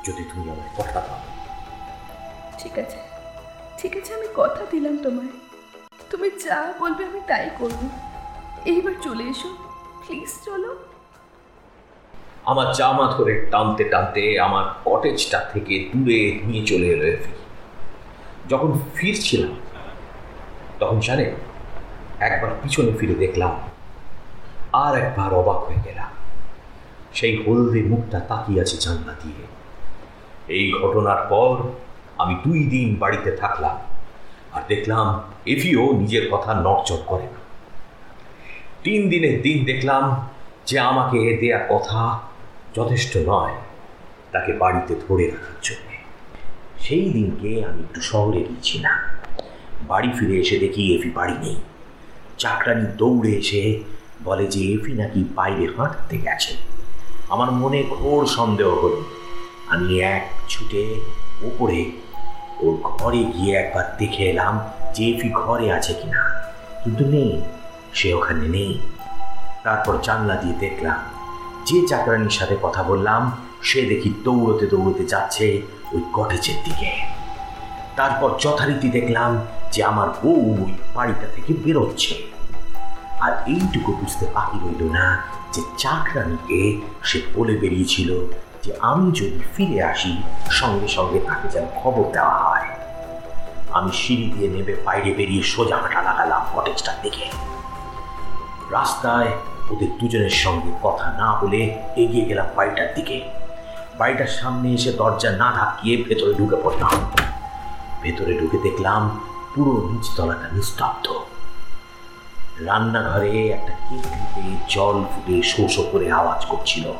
[0.06, 1.20] যদি তুমি আমায় কথা পাও
[2.60, 2.98] ঠিক আছে।
[3.78, 5.28] ঠিক আছে আমি কথা দিলাম তোমায়।
[6.10, 7.90] তুমি যা বলবে আমি তাই করব।
[8.66, 9.50] এইবার চলে এসো।
[10.08, 10.76] প্লিজ চলো।
[12.46, 17.32] আমার জামা ধরে টানতে টানতে আমার কটেজটা থেকে দূরে নিয়ে চলে এলো এফি।
[18.50, 19.56] যখন ফিরছিলাম
[20.80, 21.32] তখন জানে,
[22.20, 23.60] একবার পিছনে ফিরে দেখলাম,
[24.74, 26.10] আর একবার অবাক হয়ে গেলাম।
[27.14, 29.44] সেই হলদে মুখটা তাকিয়ে আছে জানলা দিয়ে।
[30.48, 31.56] এই ঘটনার পর
[32.18, 33.78] আমি দুই দিন বাড়িতে থাকলাম
[34.54, 37.40] আর দেখলাম এফিও নিজের কথা নড়চড় করে না।
[38.84, 40.28] তিন দিনের দিন দেখলাম
[40.66, 42.20] যে আমাকে এ দেয়া কথা
[42.76, 43.56] যথেষ্ট নয়
[44.32, 45.90] তাকে বাড়িতে ধরে রাখার জন্য।
[46.80, 49.19] সেই দিনকে আমি একটু শহরে গিয়েছিলাম।
[49.90, 51.58] বাড়ি ফিরে এসে দেখি এফি বাড়ি নেই।
[52.38, 53.84] চাকরানি দৌড়ে এসে
[54.24, 56.54] বলে যে এফি নাকি বাইরে হাঁটতে গেছে।
[57.30, 59.04] আমার মনে ঘোর সন্দেহ হলো।
[59.70, 60.84] আমি এক ছুটে
[61.42, 61.92] ওপরে
[62.60, 64.60] ওর ঘরে গিয়ে একবার দেখে এলাম
[64.96, 66.22] যে এফি ঘরে আছে কিনা।
[66.84, 67.42] কিন্তু নেই,
[67.94, 68.80] সে ওখানে নেই।
[69.64, 71.00] তারপর জানলা দিয়ে দেখলাম,
[71.66, 73.22] যে চাকরানির সাথে কথা বললাম,
[73.62, 75.62] সে দেখি দৌড়তে দৌড়তে যাচ্ছে
[75.94, 77.19] ওই কটেজের দিকে।
[78.00, 79.32] তারপর যথারীতি দেখলাম
[79.72, 82.14] যে আমার বউ ওই বাড়িটা থেকে বেরোচ্ছে।
[83.20, 88.10] আর এইটুকু বুঝতে বাকি রইল না যে চাকরানিকে সে বলে বেরিয়েছিল
[88.64, 92.68] যে আমি যদি ফিরে আসি, সঙ্গে সঙ্গে তাকে যেন খবর দেওয়া হয়।
[93.72, 97.26] আমি সিঁড়ি দিয়ে নেমে বাইরে বেরিয়ে সোজা হাঁটা লাগালাম কটেজটার দিকে।
[98.72, 99.32] রাস্তায়
[99.70, 101.62] ওদের দুজনের সঙ্গে কথা না বলে
[101.96, 103.18] এগিয়ে গেলাম বাড়িটার দিকে।
[103.98, 106.94] বাড়িটার সামনে এসে দরজা না ধাকিয়ে ভেতরে ঢুকে পড়লাম।
[108.04, 109.20] ভেতরে ঢুকে দেখলাম
[109.56, 111.14] পুরো নিচতলাটা নিস্তব্ধ।
[112.60, 116.94] রান্নাঘরে একটা কেটলিতে জল ফুটে শো করে আওয়াজ করছিল।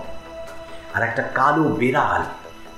[0.94, 2.24] আর একটা কালো বেড়াল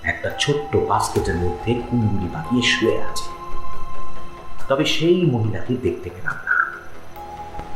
[0.04, 3.30] একটা ছোট্ট বাস্কেটের মধ্যে কুঙ্গুলি বাঁধিয়ে শুয়ে আছে।
[4.68, 6.66] তবে সেই মহিলাকে দেখতে পেলাম না।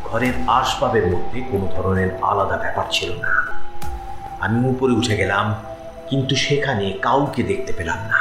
[0.03, 3.47] ঘরের আসবাবের মধ্যে কোনো ধরনের আলাদা ব্যাপার ছিল না।
[4.39, 5.55] আমি উপরে উঠে গেলাম,
[6.09, 8.19] কিন্তু সেখানে কাউকে দেখতে পেলাম না।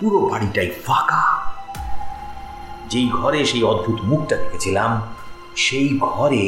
[0.00, 1.31] পুরো বাড়িটাই ফাঁকা।
[2.92, 4.92] যেই ঘরে সেই অদ্ভুত মুখটা দেখেছিলাম,
[5.64, 6.44] সেই ঘরে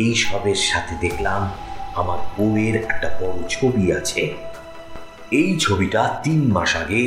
[0.00, 1.42] এই সবের সাথে দেখলাম
[2.00, 4.22] আমার বউয়ের একটা বড় ছবি আছে।
[5.40, 7.02] এই ছবিটা তিন মাস আগে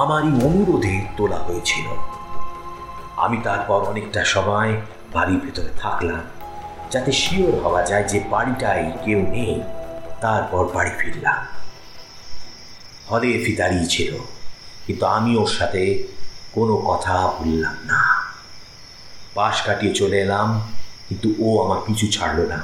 [0.00, 1.86] আমারই অনুরোধে তোলা হয়েছিল।
[3.24, 4.72] আমি তারপর অনেকটা সময়
[5.14, 6.22] বাড়ির ভেতরে থাকলাম,
[6.92, 9.54] যাতে শিওর হওয়া যায় যে বাড়িটাই কেউ নেই,
[10.24, 11.40] তারপর বাড়ি ফিরলাম।
[13.10, 14.10] হলে দাঁড়িয়ে ছিল,
[14.86, 15.82] কিন্তু আমি ওর সাথে
[16.52, 18.00] কোনো কথা বললাম না।
[19.34, 20.48] পাশ কাটিয়ে চলে এলাম
[21.08, 22.58] কিন্তু ও আমার পিছু ছাড়লো না।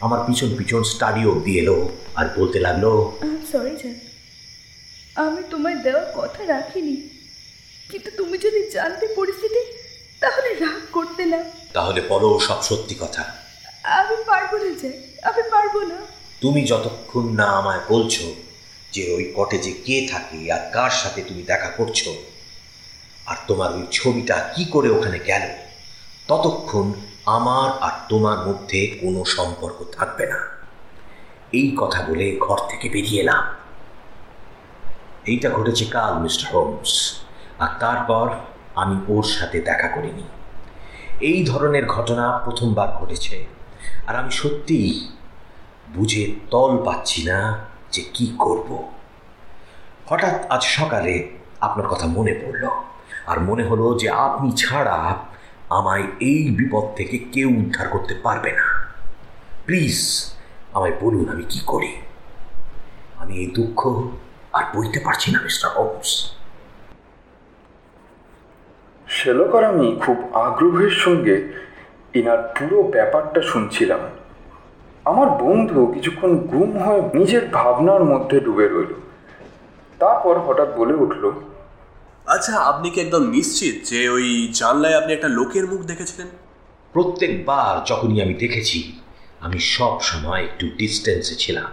[0.00, 2.84] আমার পিছন পিছন স্টাডি অব্দি এলো আর বলতে লাগল
[3.52, 3.94] সরি
[5.16, 6.96] আমি তোমায় দেওয়া কথা রাখিনি।
[7.90, 9.62] কিন্তু তুমি যদি জানতে পরিস্থিতি
[10.20, 13.22] তাহলে রাগ করতে না। তাহলে বলো সব সত্যি কথা।
[13.84, 15.98] আমি পারব না জ্যাক আমি পারব না।
[16.40, 18.34] তুমি যতক্ষণ না আমায় বলছো
[18.92, 22.08] যে ওই কটেজে কে থাকে আর কার সাথে তুমি দেখা করছ
[23.26, 25.50] আর তোমার ওই ছবিটা কি করে ওখানে গেল?
[26.28, 26.92] ততক্ষণ
[27.26, 30.48] আমার আর তোমার মধ্যে কোনো সম্পর্ক থাকবে না।
[31.52, 33.44] এই কথা বলে ঘর থেকে বেরিয়ে এলাম।
[35.26, 37.20] এইটা ঘটেছে কাল, মিস্টার হোমস।
[37.58, 38.30] আর তারপর
[38.74, 40.22] আমি ওর সাথে দেখা করিনি।
[41.20, 43.46] এই ধরনের ঘটনা প্রথমবার ঘটেছে।
[44.06, 45.08] আর আমি সত্যিই
[45.94, 47.58] বুঝে তল পাচ্ছি না
[47.90, 48.92] যে কি করব।
[50.08, 51.28] হঠাৎ আজ সকালে
[51.60, 52.68] আপনার কথা মনে পড়ল।
[53.30, 55.16] আর মনে হলো যে আপনি ছাড়া
[55.68, 58.66] আমায় এই বিপদ থেকে কেউ উদ্ধার করতে পারবে না।
[59.66, 59.98] প্লিজ,
[60.72, 61.92] আমায় বলুন আমি কি করি।
[63.16, 64.02] আমি এই দুঃখ
[64.52, 66.10] আর বইতে পারছি না, মিস্টার হোমস।
[69.66, 71.36] আমি খুব আগ্রহের সঙ্গে
[72.14, 74.00] এনার পুরো ব্যাপারটা শুনছিলাম।
[75.04, 78.92] আমার বন্ধু কিছুক্ষণ গুম হয়ে নিজের ভাবনার মধ্যে ডুবে রইল।
[79.98, 81.30] তারপর হঠাৎ বলে উঠল
[82.30, 86.28] আচ্ছা আপনি কি একদম নিশ্চিত যে ওই জানলায় আপনি একটা লোকের মুখ দেখেছিলেন?
[86.92, 89.00] প্রত্যেকবার যখনই আমি দেখেছি
[89.40, 91.64] আমি সব সময় একটু ডিস্টেন্সে ছিলাম।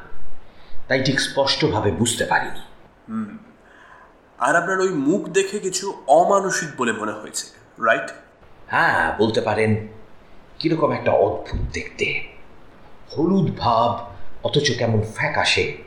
[0.87, 2.59] তাই ঠিক স্পষ্টভাবে বুঝতে পারিনি।
[4.39, 7.45] আর আপনার ওই মুখ দেখে কিছু অমানসিক বলে মনে হয়েছে
[7.85, 8.11] রাইট
[8.67, 9.87] হ্যাঁ বলতে পারেন
[10.59, 12.27] কীরকম একটা অদ্ভুত দেখতে।
[13.17, 15.77] হলুদ ভাব অথচ কেমন ফ্যাকাশে।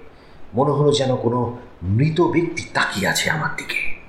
[0.55, 4.00] মনে হলো যেন কোনো মৃত ব্যক্তি তাকিয়ে আছে আমার দিকে।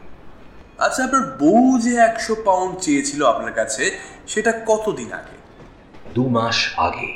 [0.85, 3.83] আচ্ছা আপনার বউ যে একশো পাউন্ড চেয়েছিল আপনার কাছে
[4.27, 5.35] সেটা কতদিন আগে?
[6.15, 7.09] দু মাস আগে।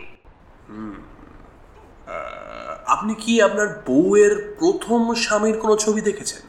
[2.94, 6.44] আপনি কি আপনার বউয়ের প্রথম স্বামীর কোনো ছবি দেখেছেন?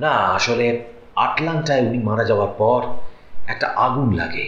[0.00, 0.66] না আসলে
[1.16, 2.80] আটলান্টায় উনি মারা যাওয়ার পর
[3.52, 4.46] একটা আগুন লাগে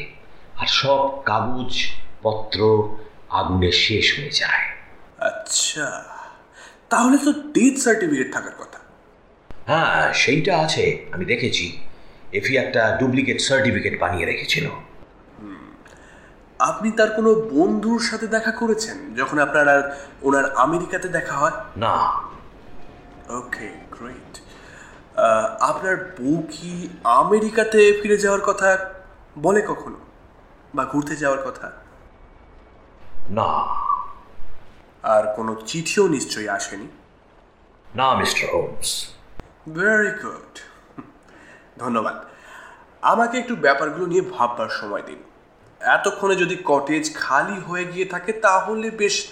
[0.60, 1.72] আর সব কাগজ
[2.22, 2.58] পত্র
[3.40, 4.64] আগুনে শেষ হয়ে যায়।
[5.28, 5.86] আচ্ছা
[6.88, 8.78] তাহলে তো ডেথ সার্টিফিকেট থাকার কথা।
[9.66, 11.66] হ্যাঁ সেইটা আছে আমি দেখেছি।
[12.34, 14.66] এফি একটা ডুপ্লিকেট সার্টিফিকেট বানিয়ে রেখেছিল।
[16.58, 19.82] আপনি তার কোনো বন্ধুর সাথে দেখা করেছেন যখন আপনার আর
[20.22, 21.56] ওনার আমেরিকাতে দেখা হয়?
[21.76, 21.96] না।
[23.38, 24.32] ওকে গ্রেট
[25.60, 28.68] আপনার বউ কি আমেরিকাতে ফিরে যাওয়ার কথা
[29.38, 29.98] বলে কখনো?
[30.74, 31.70] বা ঘুরতে যাওয়ার কথা?
[33.30, 33.50] না।
[35.02, 36.88] আর কোনো চিঠিও নিশ্চয়ই আসেনি?
[37.94, 38.90] না মিস্টার হোমস।
[39.74, 40.54] ভেরি গুড
[41.78, 42.24] ধন্যবাদ।
[43.02, 45.22] আমাকে একটু ব্যাপারগুলো নিয়ে ভাববার সময় দিন।
[45.80, 49.28] এতক্ষণে যদি কটেজ খালি হয়ে গিয়ে থাকে, তাহলে বেশ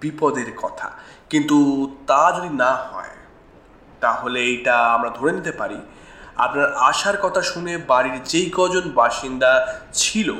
[0.00, 0.90] বিপদের কথা।
[1.30, 3.08] কিন্তু তা যদি না হয়,
[4.00, 5.80] তাহলে এইটা আমরা ধরে নিতে পারি।
[6.36, 10.34] আপনার আসার কথা শুনে বাড়ির যেই কজন বাসিন্দা ছিল,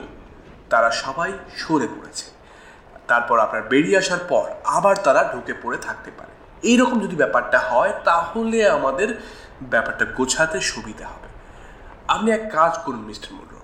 [0.71, 2.27] তারা সবাই সরে পড়েছে।
[3.09, 7.93] তারপর আপনার বেরিয়ে আসার পর আবার তারা ঢুকে পড়ে থাকতে পারে। এইরকম যদি ব্যাপারটা হয়,
[8.05, 9.21] তাহলে আমাদের
[9.63, 11.24] ব্যাপারটা গোছাতে সুবিধা হবে।
[12.09, 13.61] আপনি এক কাজ করুন মিস্টার মুন্ড্রো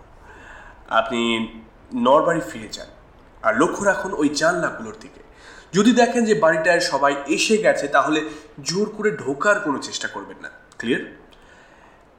[0.89, 1.49] আপনি
[1.95, 2.87] নরবাড়ি ফিরে যান
[3.43, 5.21] আর লক্ষ্য রাখুন ওই জানলাগুলোর দিকে।
[5.73, 8.29] যদি দেখেন যে বাড়িটায় সবাই এসে গেছে তাহলে
[8.63, 11.17] জোর করে ঢোকার কোনো চেষ্টা করবেন না। ক্লিয়ার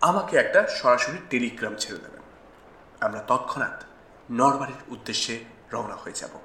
[0.01, 2.21] আমাকে একটা সরাসরি টেলিগ্রাম ছেড়ে দেবেন।
[3.01, 3.83] আমরা তৎক্ষণাৎ
[4.31, 6.39] নরবাড়ির উদ্দেশ্যে রওনা হয়ে যাব।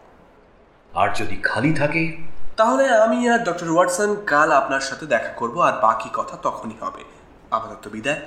[0.94, 2.16] আর যদি খালি থাকে?
[2.56, 7.04] তাহলে আমি আর ডক্টর ওয়াটসন কাল আপনার সাথে দেখা করব আর বাকি কথা তখনই হবে।
[7.50, 8.20] আপাতত বিদায়।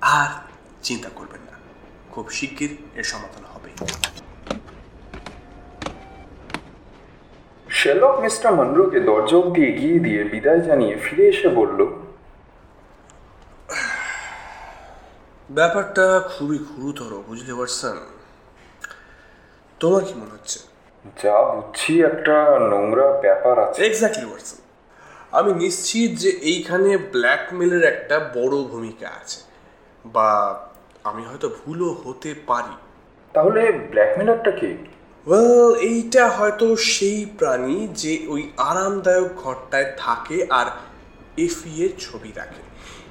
[0.00, 0.45] আর
[0.86, 1.54] চিন্তা করবেন না।
[2.12, 3.70] খুব শিগগির এর সমাধান হবে।
[7.70, 11.80] শেলক মিস্টার মনরোকে দরজা অব্দি এগিয়ে দিয়ে বিদায় জানিয়ে ফিরে এসে বলল
[15.50, 17.96] ব্যাপারটা খুবই গুরুতর বুঝলে ওয়াটসন?
[19.80, 20.58] তোমার কি মনে হচ্ছে?
[21.22, 24.56] যা বুঝছি একটা নোংরা ব্যাপার আছে। Exactly Watson.
[25.30, 29.40] আমি নিশ্চিত যে এইখানে ব্ল্যাকমেলের একটা বড় ভূমিকা আছে।
[30.06, 30.30] বা
[31.06, 32.74] আমি হয়তো ভুলও হতে পারি।
[33.32, 34.76] তাহলে ব্ল্যাকমেলারটা কে?
[35.26, 40.66] ওয়েল এইটা হয়তো সেই প্রাণী যে ওই আরামদায়ক ঘরটায় থাকে আর
[41.36, 42.62] এফি এর ছবি রাখে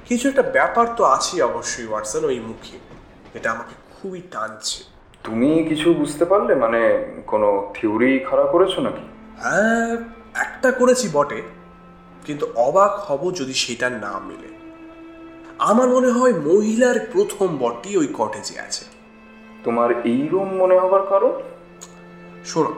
[0.08, 2.78] কিছু একটা ব্যাপার তো আছে অবশ্যই ওয়াটসন ওই মুখে।
[3.34, 4.84] এটা আমাকে খুবই টানছে।
[5.24, 6.54] তুমি কিছু বুঝতে পারলে?
[6.54, 6.80] মানে
[7.26, 9.04] কোনো থিওরি খাড়া করেছ নাকি?
[9.40, 9.96] হ্যাঁ
[10.34, 11.42] একটা করেছি বটে
[12.26, 14.55] কিন্তু অবাক হব যদি সেটা না মেলে।
[15.58, 18.84] আমার মনে হয় মহিলার প্রথম বটটি ওই কটেজে আছে।
[19.64, 21.42] তোমার এই রুম মনে হবার কারণ?
[22.46, 22.74] শোনো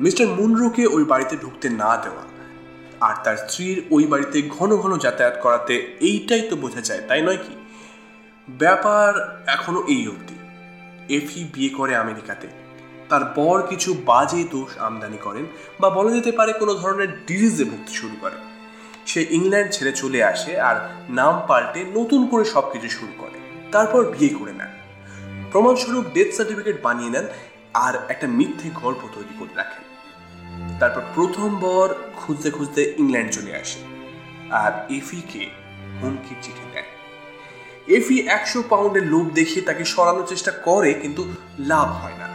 [0.00, 2.22] মিস্টার মুনরুকে ওই বাড়িতে ঢুকতে না দেওয়া
[3.00, 7.36] আর তার স্ত্রীর ওই বাড়িতে ঘন ঘন যাতায়াত করাতে এইটাই তো বোঝা যায় তাই নয়
[7.36, 7.54] কি?
[8.50, 10.34] ব্যাপার এখনও এই অবধি।
[11.16, 12.48] এফি বিয়ে করে আমেরিকাতে।
[13.08, 15.46] তার বর কিছু বাজে দোষ আমদানি করেন
[15.80, 18.51] বা বলা যেতে পারে কোনো ধরনের ডিজিজে ভুগতে শুরু করে।
[19.06, 20.76] সে ইংল্যান্ড ছেড়ে চলে আসে আর
[21.10, 23.38] নাম পাল্টে নতুন করে সব কিছু শুরু করে।
[23.72, 24.68] তারপর বিয়ে করে নেন।
[25.50, 27.26] প্রমাণস্বরূপ ডেথ সার্টিফিকেট বানিয়ে নেন
[27.74, 29.82] আর একটা মিথ্যে গল্প তৈরি করে রাখেন।
[30.78, 33.78] তারপর প্রথম বর খুঁজতে খুঁজতে ইংল্যান্ড চলে আসে
[34.50, 35.50] আর এফিকে
[36.02, 36.84] হুমকির চিঠি দেয়।
[37.98, 42.28] এফি একশো পাউন্ডের লোভ দেখিয়ে তাকে সরানোর চেষ্টা করে, কিন্তু লাভ হয় না।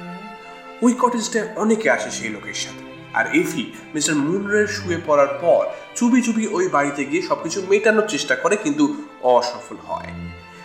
[0.81, 2.86] ওই কটেজটায় অনেকে আসে সেই লোকের সাথে।
[3.17, 8.35] আর এফি, মিস্টার মুনরের শুয়ে পড়ার পর চুপি চুপি ওই বাড়িতে গিয়ে সবকিছু মেটানোর চেষ্টা
[8.35, 10.11] করে কিন্তু অসফল হয়।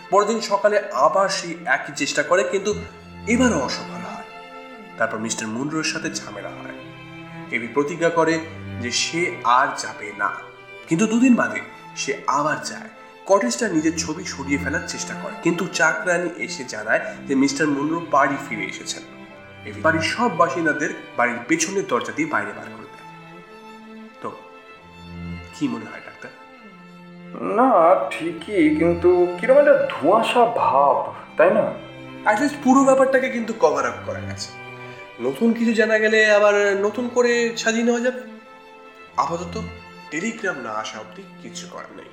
[0.09, 2.75] পরদিন সকালে আবার সেই একই চেষ্টা করে কিন্তু
[3.27, 4.23] এবারও অসফল হয়।
[4.97, 6.75] তারপর মিস্টার মুনরোর সাথে ঝামেলা হয়।
[7.51, 8.39] এভি প্রতিজ্ঞা করে
[8.81, 10.29] যে সে আর যাবে না।
[10.87, 11.61] কিন্তু দুদিন বাদে
[11.95, 12.89] সে আবার যায়।
[13.25, 18.35] কটেজটা নিজের ছবি সরিয়ে ফেলার চেষ্টা করে। কিন্তু চাকরানি এসে জানায় যে মিস্টার মুনরো বাড়ি
[18.49, 19.22] ফিরে এসেছেন।
[19.71, 22.87] বাড়ির সব বাসিন্দাদের বাড়ির পেছনের দরজা দিয়ে বাইরে বার করে
[24.21, 24.31] তো
[25.55, 26.31] কি মনে হয় ডাক্তার?
[27.41, 31.73] না ঠিকই কিন্তু কীরকম একটা ধোঁয়াশা ভাব তাই না?
[32.23, 34.49] অ্যাটলিস্ট পুরো ব্যাপারটাকে কিন্তু কভার আপ করা গেছে।
[35.21, 38.21] নতুন কিছু জানা গেলে আবার নতুন করে সাজিয়ে নেওয়া যাবে?
[39.17, 39.61] আপাতত
[40.11, 42.09] টেলিগ্রাম না আসা অবধি কিছু করার নেই।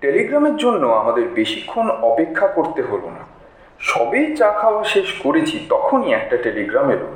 [0.00, 3.35] টেলিগ্রামের জন্য আমাদের বেশিক্ষণ অপেক্ষা করতে হলো না।
[3.80, 7.06] সবেই চা খাওয়া শেষ করেছি, তখনই একটা টেলিগ্রাম এলো।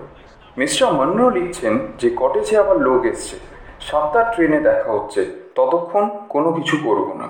[0.59, 3.37] মিস্টার মন্রো লিখছেন যে কটেজে আবার লোক এসছে।
[3.81, 7.29] সাতটার ট্রেনে দেখা হচ্ছে। ততক্ষণ কোনো কিছু করব না।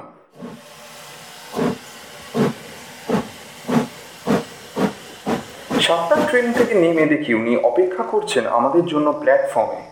[5.81, 9.91] সাতটার ট্রেন থেকে নেমে দেখি উনি অপেক্ষা করছেন আমাদের জন্য প্ল্যাটফর্মে।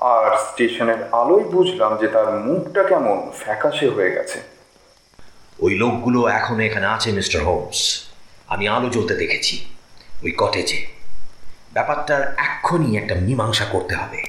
[0.00, 4.40] আর স্টেশনের আলোয় বুঝলাম যে তার মুখটা কেমন ফ্যাকাশে হয়ে গেছে।
[5.60, 8.13] ওই লোকগুলো এখন এখানে আছে, মিস্টার হোমস।
[8.48, 9.66] আমি আলো জ্বলতে দেখেছি
[10.22, 10.86] ওই কটেজে
[11.72, 14.20] ব্যাপারটার এক্ষুনি একটা মীমাংসা করতে হবে।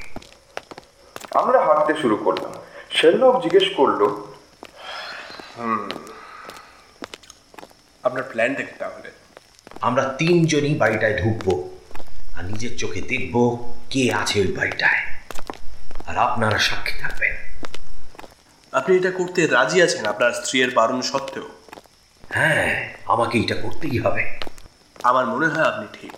[1.32, 2.54] আমরা হাঁটতে শুরু করলাম।
[2.92, 4.02] শেরলক জিজ্ঞেস করল
[8.04, 9.12] আপনার প্ল্যান দেখতে তাহলে।
[9.82, 11.70] আমরা তিনজনই বাড়িটায় ঢুকবো
[12.38, 13.36] আর নিজের চোখে দেখব
[13.90, 15.02] কে আছে ওই বাড়িটায়।
[16.08, 17.36] আর আপনারা সাক্ষী থাকবেন।
[18.74, 21.50] আপনি এটা করতে রাজি আছেন আপনার স্ত্রীর বারণ সত্ত্বেও?
[22.36, 24.40] হ্যাঁ আমাকে এটা করতেই হবে।
[25.04, 26.12] আমার মনে হয় আপনি ঠিক।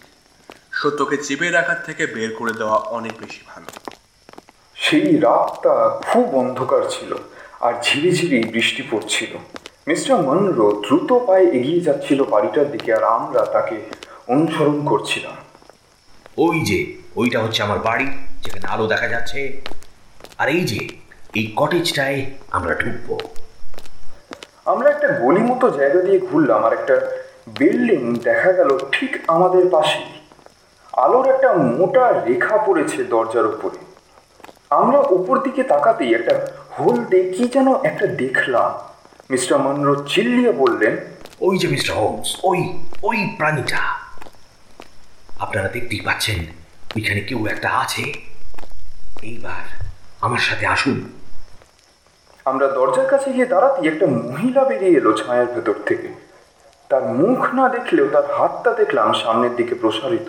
[0.71, 3.91] সত্যকে চেপে রাখার থেকে বের করে দেওয়া অনেক বেশি ভালো।
[4.75, 7.15] সেই রাতটা খুব অন্ধকার ছিল
[7.59, 9.37] আর ঝিরিঝিরি বৃষ্টি পড়ছিল।
[9.87, 13.81] মিস্টার মনরো দ্রুত পায়ে এগিয়ে যাচ্ছিল বাড়িটার দিকে আর আমরা তাকে
[14.27, 15.33] অনুসরণ করছিলাম।
[16.37, 18.07] ওই যে ওইটা হচ্ছে আমার বাড়ি
[18.41, 19.61] যেখানে আলো দেখা যাচ্ছে।
[20.37, 20.89] আর এই যে
[21.35, 23.19] এই কটেজটায় আমরা ঢুকবো।
[24.67, 26.95] আমরা একটা গলি মতো জায়গা দিয়ে ঘুরলাম আর একটা
[27.59, 30.01] বিল্ডিং দেখা গেল ঠিক আমাদের পাশে
[30.93, 33.77] আলোর একটা মোটা রেখা পড়েছে দরজার উপরে।
[34.69, 36.33] আমরা উপর দিকে তাকাতেই একটা
[36.79, 38.69] হলদে কি যেন একটা দেখলাম।
[39.29, 40.97] মিস্টার মনরো চিল্লিয়ে বললেন,
[41.39, 42.59] ওই যে মিস্টার হোমস, ওই
[43.03, 43.81] ওই প্রাণীটা।
[45.39, 46.39] আপনারা দেখতেই পাচ্ছেন,
[46.95, 48.03] ওইখানে কেউ একটা আছে।
[49.21, 49.63] এইবার
[50.21, 50.97] আমার সাথে আসুন।
[52.47, 56.07] আমরা দরজার কাছে গিয়ে দাঁড়াতেই একটা মহিলা বেরিয়ে এলো ছায়ার ভেতর থেকে।
[56.89, 60.27] তার মুখ না দেখলেও তার হাতটা দেখলাম সামনের দিকে প্রসারিত।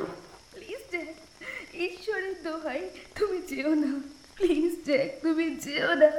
[1.75, 2.81] ঈশ্বরের দোহাই,
[3.19, 4.01] তুমি যেও না।
[4.37, 6.11] প্লিজ জ্যাক তুমি যেও না।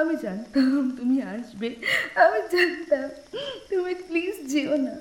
[0.00, 1.68] আমি জানতাম তুমি আসবে।
[2.14, 3.08] আমি জানতাম
[3.70, 4.94] তুমি প্লিজ যেও না।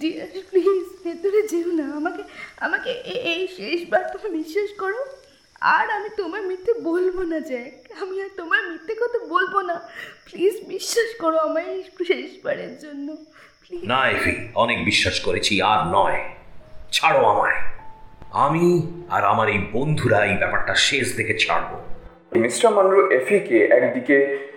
[0.00, 2.22] ডিয়ার প্লিজ ভেতরে যেও না। আমাকে
[2.60, 5.04] আমাকে এই শেষবার তুমি বিশ্বাস করো?
[5.64, 9.80] আর আমি তোমার মিথ্যে বলব না জ্যাক। আমি আর তোমার মিথ্যে কথা বলব না।
[10.30, 13.16] প্লিজ বিশ্বাস করো আমায় শেষবারের জন্য।
[13.84, 16.30] না এফি অনেক বিশ্বাস করেছি আর নয়।
[16.92, 17.54] ছাড়ো আমায়।
[18.32, 21.76] আমি আর আমার এই বন্ধুরা এই ব্যাপারটা শেষ দেখে ছাড়বো।
[22.38, 24.16] মিস্টার মানরো এফিকে একদিকে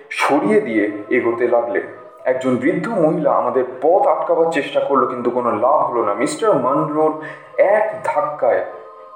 [0.09, 1.83] সরিয়ে দিয়ে এগোতে লাগলেন
[2.25, 7.25] একজন বৃদ্ধ মহিলা আমাদের পথ আটকাবার চেষ্টা করল কিন্তু কোনো লাভ হলো না। মিস্টার মানরোর
[7.57, 8.65] এক ধাক্কায়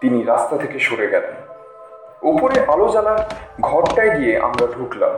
[0.01, 1.50] তিনি রাস্তা থেকে সরে গেলেন।
[2.23, 3.19] উপরে আলো জ্বালার
[3.61, 5.13] ঘরটায় গিয়ে আমরা ঢুকলাম।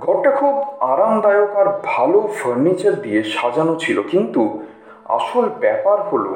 [0.00, 4.42] ঘরটা খুব আরামদায়ক আর ভালো ফার্নিচার দিয়ে সাজানো ছিল, কিন্তু
[5.08, 6.32] আসল ব্যাপার হলো,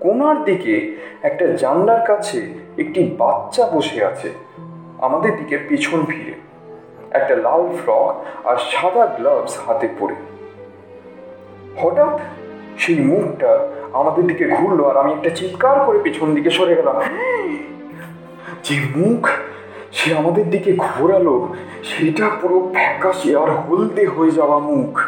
[0.00, 0.74] কোনার দিকে
[1.22, 2.38] একটা জানলার কাছে
[2.78, 4.28] একটি বাচ্চা বসে আছে,
[4.98, 6.34] আমাদের দিকে পিছন ফিরে।
[7.10, 10.14] একটা লাল ফ্রক আর সাদা গ্লাভস হাতে পরে।
[11.80, 12.20] হঠাৎ
[12.78, 16.96] সেই মুখটা আমাদের দিকে ঘুরলো আর আমি একটা চিৎকার করে পিছন দিকে সরে গেলাম।
[18.62, 19.28] যে মুখ,
[19.92, 25.00] সে আমাদের দিকে ঘোরালো, সেটা পুরো ফ্যাকাশে আর হলদে হয়ে যাওয়া মুখ।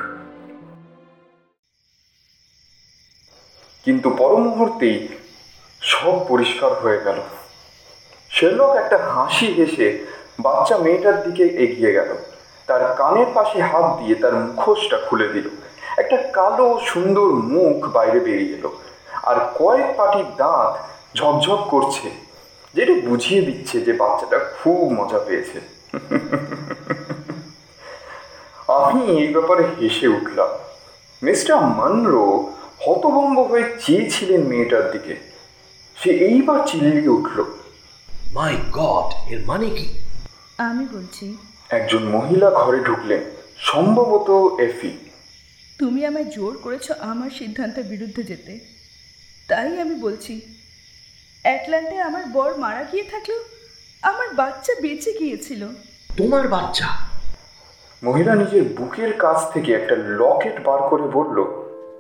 [3.85, 5.09] কিন্তু পর মুহূর্তেই
[5.81, 7.21] সব পরিষ্কার হয়ে গেল।
[8.31, 10.07] শেরলক একটা হাসি হেসে
[10.41, 12.15] বাচ্চা মেয়েটার দিকে এগিয়ে গেল।
[12.67, 15.49] তার কানের পাশে হাত দিয়ে তার মুখোশটা খুলে দিল।
[15.99, 18.79] একটা কালো, সুন্দর মুখ বাইরে বেরিয়ে এলো।
[19.23, 20.77] আর কয়েক পাটির দাঁত
[21.17, 22.24] ঝকঝক করছে।
[22.75, 25.59] যেটা বুঝিয়ে দিচ্ছে যে বাচ্চাটা খুব মজা পেয়েছে।
[28.81, 30.51] আমি এই ব্যাপারে হেসে উঠলাম।
[31.23, 32.25] মিস্টার মানরো
[32.85, 35.15] হতভম্ব হয়ে চেয়েছিলেন মেয়েটার দিকে।
[35.97, 37.39] সে এইবার চিল্লিয়ে উঠল
[38.33, 39.87] মাই গড এর মানে কি?
[40.59, 41.27] আমি বলছি
[41.71, 43.23] একজন মহিলা ঘরে ঢুকলেন
[43.71, 44.29] সম্ভবত
[44.61, 44.93] এফি।
[45.79, 48.53] তুমি আমায় জোর করেছ আমার সিদ্ধান্তের বিরুদ্ধে যেতে।
[49.49, 50.33] তাই আমি বলছি
[51.45, 53.41] অ্যাটলান্টে আমার বর মারা গিয়ে থাকলেও
[54.03, 55.67] আমার বাচ্চা বেঁচে গিয়েছিল।
[56.17, 56.89] তোমার বাচ্চা?
[58.03, 61.39] মহিলা নিজের বুকের কাছ থেকে একটা লকেট বার করে বলল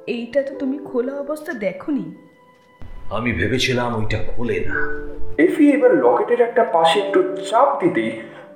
[0.07, 2.05] এইটা তো তুমি খোলা অবস্থা দেখোনি।
[3.11, 4.77] আমি ভেবেছিলাম ওইটা খোলে না।
[5.39, 7.21] এফি এবার লকেটের একটা পাশে একটু
[7.51, 8.11] চাপ দিতেই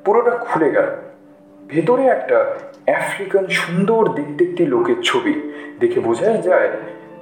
[0.05, 0.89] পুরোটা খুলে গেল।
[1.67, 2.39] ভেতরে একটা
[2.93, 5.35] আফ্রিকান সুন্দর দেখতে একটি লোকের ছবি।
[5.81, 6.71] দেখে বোঝাই যায়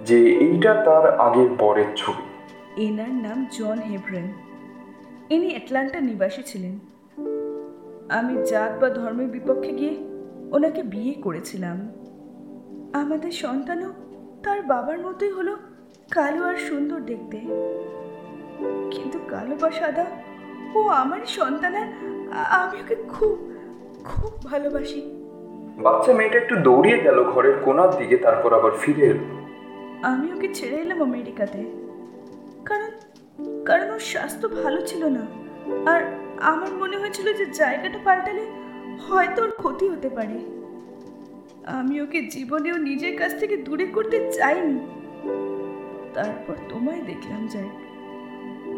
[0.05, 2.36] যে এইটা তার আগের বরের ছবি।
[2.85, 4.33] এনার নাম জন হেব্রেন
[5.31, 6.79] ইনি অ্যাটলান্টার নিবাসী ছিলেন।
[8.09, 9.95] আমি জাত বা ধর্মের বিপক্ষে গিয়ে
[10.53, 11.77] ওনাকে বিয়ে করেছিলাম।
[12.93, 13.93] আমাদের সন্তানও
[14.43, 15.57] তার বাবার মতোই হলো
[16.11, 17.39] কালো আর সুন্দর দেখতে।
[18.91, 20.07] কিন্তু কালো বা সাদা
[20.75, 21.89] ও আমার সন্তান আর
[22.33, 23.53] আমি ওকে খুব
[24.05, 25.01] খুব ভালোবাসি।
[25.83, 29.25] বাচ্চা মেয়েটা একটু দৌড়িয়ে গেল ঘরের কোণার দিকে তারপর আবার ফিরে এলো।
[30.03, 31.86] আমি ওকে ছেড়ে এলাম আমেরিকাতে।
[32.67, 32.91] কারণ
[33.65, 35.27] কারণ ওর স্বাস্থ্য ভালো ছিল না।
[35.91, 36.01] আর
[36.41, 38.45] আমার মনে হয়েছিল যে জায়গাটা পাল্টালে
[39.09, 40.39] হয়তো ওর ক্ষতি হতে পারে।
[41.67, 44.79] আমি ওকে জীবনেও নিজের কাছ থেকে দূরে করতে চাইনি।
[46.15, 47.69] তারপর তোমায় দেখলাম, যাই।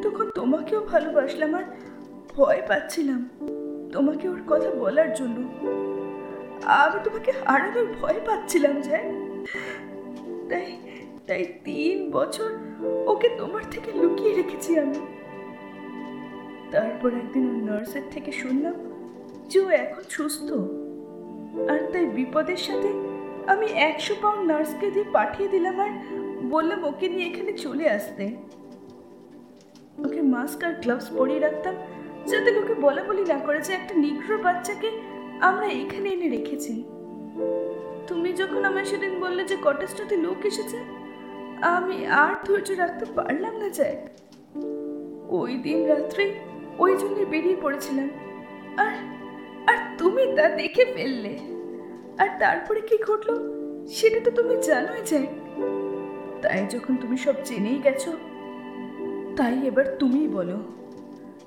[0.03, 1.64] তখন তোমাকেও ভালোবাসলাম আর
[2.28, 3.28] ভয় পাচ্ছিলাম
[3.93, 5.36] তোমাকে ওর কথা বলার জন্য।
[6.64, 9.05] আমি তোমাকে হারানোর ভয় পাচ্ছিলাম, যাই।
[11.29, 12.51] তাই তিন বছর
[13.12, 15.01] ওকে তোমার থেকে লুকিয়ে রেখেছি আমি।
[16.70, 18.76] তারপর একদিন নার্সের থেকে শুনলাম
[19.51, 20.49] যে ও এখন সুস্থ।
[21.70, 22.91] আর তাই বিপদের সাথে
[23.53, 25.93] আমি একশো পাউন্ড নার্সকে দিয়ে পাঠিয়ে দিলাম আর
[26.55, 28.24] বললাম ওকে নিয়ে এখানে চলে আসতে।
[30.05, 31.74] ওকে মাস্ক আর গ্লাভস পরিয়ে রাখতাম
[32.31, 34.89] যাতে লোকে বলা বলি না করে যে একটা নিগ্রো বাচ্চাকে
[35.41, 36.74] আমরা এখানে এনে রেখেছি।
[38.09, 40.79] তুমি যখন আমায় সেদিন বললে যে কটেজটাতে লোক এসেছে
[41.62, 43.98] আমি আর ধৈর্য রাখতে পারলাম না, জ্যাক।
[45.30, 46.34] ওই দিন রাত্রে
[46.78, 48.09] ওই জন্য বেরিয়ে পড়েছিলাম।
[48.76, 48.94] আর
[49.66, 51.38] আর তুমি তা দেখে ফেললে।
[52.18, 53.34] আর তারপরে কি ঘটলো
[53.88, 55.28] সেটা তো তুমি জানোই, জ্যাক।
[56.42, 58.12] তাই যখন তুমি সব জেনেই গেছো,
[59.36, 60.56] তাই এবার তুমি বলো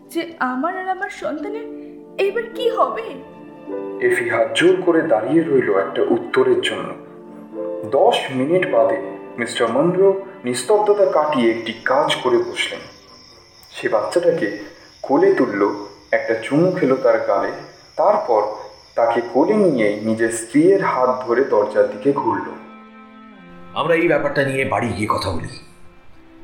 [0.10, 1.68] যে আমার আর আমার সন্তানের
[2.18, 3.06] এইবার কি হবে?
[4.08, 6.90] এফি হাত জোর করে দাঁড়িয়ে রইল একটা উত্তরের জন্য।
[7.92, 10.14] দশ মিনিট বাদে মিস্টার মন্দ্র
[10.46, 12.80] নিস্তব্ধতা কাটিয়ে একটি কাজ করে বসলেন।
[13.72, 14.58] সে বাচ্চাটাকে
[15.02, 17.52] কোলে তুলল একটা চুমু খেলো তার গালে
[17.96, 18.42] তারপর
[18.96, 22.48] তাকে কোলে নিয়ে নিজের স্ত্রীর হাত ধরে দরজার দিকে ঘুরল।
[23.76, 25.50] আমরা এই ব্যাপারটা নিয়ে বাড়ি গিয়ে কথা বলি।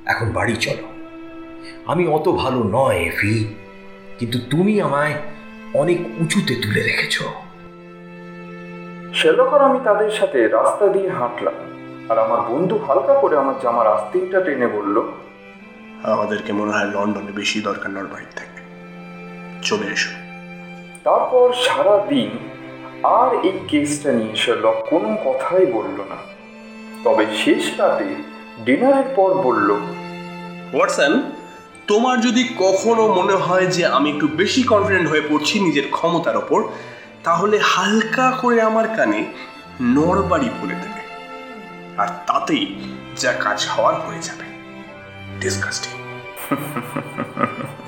[0.06, 0.88] এখন বাড়ি চলো।
[1.86, 3.54] আমি অত ভালো নয় এফি
[4.20, 5.14] কিন্তু তুমি আমায়
[5.74, 7.24] অনেক উঁচুতে তুলে রেখেছ।
[9.14, 11.54] শেলক আর আমি তাদের সাথে রাস্তা দিয়ে হাঁটলাম।
[12.10, 15.02] আর আমার বন্ধু হালকা করে আমার জামার আস্তিনটা টেনে বলল
[16.04, 18.60] আমাদেরকে মনে হয় লন্ডনে বেশি দরকার নরবাহির থেকে।
[19.62, 20.12] চলে এসো।
[21.04, 22.30] তারপর সারা দিন
[23.04, 26.18] আর এই কেসটা নিয়ে শেলক কোনো কথাই বলল না।
[27.04, 28.16] তবে শেষ রাতে
[28.66, 29.70] ডিনারের পর বলল
[30.74, 31.22] ওয়াটসন
[31.88, 36.64] তোমার যদি কখনো মনে হয় যে আমি একটু বেশি কনফিডেন্ট হয়ে পড়ছি নিজের ক্ষমতার ওপর
[37.24, 39.26] তাহলে হালকা করে আমার কানে
[39.82, 40.97] নড়বাড়ি বলে দেবে।
[41.98, 42.66] আর তাতেই
[43.18, 44.46] যা কাজ হওয়ার হয়ে যাবে।
[45.40, 45.94] ডিসকাস্টিং